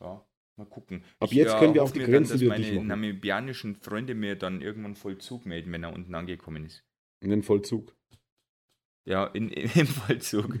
Ja, 0.00 0.24
mal 0.56 0.66
gucken. 0.66 1.04
Ab 1.18 1.32
jetzt 1.32 1.58
können 1.58 1.74
wir 1.74 1.82
auch 1.82 1.90
die 1.90 2.00
Grenzen 2.00 2.38
dann, 2.40 2.48
dass 2.48 2.60
meine 2.70 2.84
namibianischen 2.84 3.76
Freunde 3.76 4.14
mir 4.14 4.36
dann 4.36 4.60
irgendwann 4.62 4.96
Vollzug 4.96 5.46
melden, 5.46 5.72
wenn 5.72 5.82
er 5.84 5.92
unten 5.94 6.14
angekommen 6.14 6.64
ist. 6.66 6.82
In 7.20 7.30
den 7.30 7.42
Vollzug. 7.42 7.94
Ja, 9.06 9.26
in, 9.26 9.48
in, 9.50 9.70
im 9.80 9.86
Vollzug. 9.86 10.58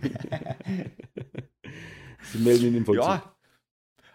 Sie 2.32 2.38
melden 2.38 2.66
ihn 2.68 2.76
im 2.76 2.84
Vollzug. 2.84 3.04
ja. 3.06 3.36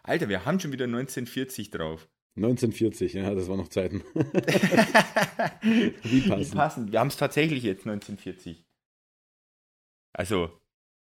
Alter, 0.03 0.29
wir 0.29 0.45
haben 0.45 0.59
schon 0.59 0.71
wieder 0.71 0.85
1940 0.85 1.71
drauf. 1.71 2.07
1940, 2.37 3.13
ja, 3.13 3.33
das 3.33 3.47
waren 3.47 3.57
noch 3.57 3.69
Zeiten. 3.69 4.03
Wie 5.61 5.93
Wie 6.03 6.27
passend. 6.29 6.55
passend. 6.55 6.91
Wir 6.91 6.99
haben 6.99 7.07
es 7.07 7.17
tatsächlich 7.17 7.63
jetzt 7.63 7.87
1940. 7.87 8.65
Also, 10.13 10.51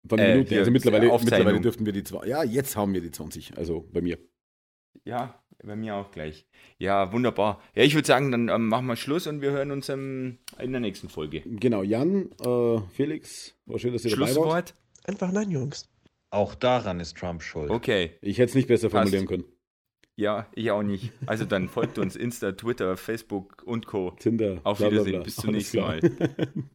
Von 0.08 0.18
Äh, 0.18 0.32
Minuten, 0.32 0.48
hier, 0.48 0.58
also 0.60 0.70
mittlerweile, 0.70 1.06
mittlerweile 1.18 1.60
dürften 1.60 1.84
wir 1.86 1.92
die 1.92 2.04
zwei. 2.04 2.26
Ja, 2.26 2.42
jetzt 2.42 2.74
haben 2.76 2.94
wir 2.94 3.00
die 3.02 3.10
20, 3.10 3.56
also 3.58 3.82
bei 3.92 4.00
mir. 4.00 4.18
Ja, 5.05 5.35
bei 5.62 5.76
mir 5.76 5.96
auch 5.96 6.11
gleich. 6.11 6.46
Ja, 6.79 7.12
wunderbar. 7.12 7.61
Ja, 7.74 7.83
ich 7.83 7.94
würde 7.94 8.07
sagen, 8.07 8.33
dann 8.33 8.48
ähm, 8.48 8.68
machen 8.68 8.87
wir 8.87 8.96
Schluss 8.96 9.26
und 9.26 9.40
wir 9.42 9.50
hören 9.50 9.70
uns 9.70 9.88
ähm, 9.88 10.38
in 10.59 10.72
der 10.72 10.81
nächsten 10.81 11.09
Folge. 11.09 11.42
Genau, 11.44 11.83
Jan, 11.83 12.31
äh, 12.40 12.81
Felix, 12.92 13.55
war 13.66 13.79
schön, 13.79 13.92
dass 13.92 14.05
ihr 14.05 14.11
dabei 14.11 14.22
wart. 14.22 14.33
Schlusswort? 14.33 14.74
Einfach 15.05 15.33
nein, 15.33 15.50
Jungs. 15.50 15.88
Auch 16.31 16.55
daran 16.55 17.00
ist 17.00 17.16
Trump 17.16 17.42
schuld. 17.42 17.70
Okay. 17.70 18.12
Ich 18.22 18.38
hätte 18.38 18.50
es 18.50 18.55
nicht 18.55 18.68
besser 18.68 18.88
Passt. 18.88 19.11
formulieren 19.11 19.26
können. 19.26 19.44
Ja, 20.16 20.46
ich 20.55 20.70
auch 20.70 20.83
nicht. 20.83 21.12
Also 21.26 21.44
dann 21.46 21.68
folgt 21.68 21.98
uns 21.98 22.14
Insta, 22.14 22.53
Twitter, 22.53 22.96
Facebook 22.96 23.62
und 23.64 23.87
Co. 23.87 24.11
Tinder. 24.18 24.61
Auf 24.64 24.79
bla, 24.79 24.88
bla, 24.88 24.98
Wiedersehen. 24.98 25.12
bla. 25.14 25.22
Bis 25.22 25.37
zum 25.37 25.50
Alles 25.50 25.72
nächsten 25.72 25.79
klar. 25.79 25.88
Mal. 25.88 26.48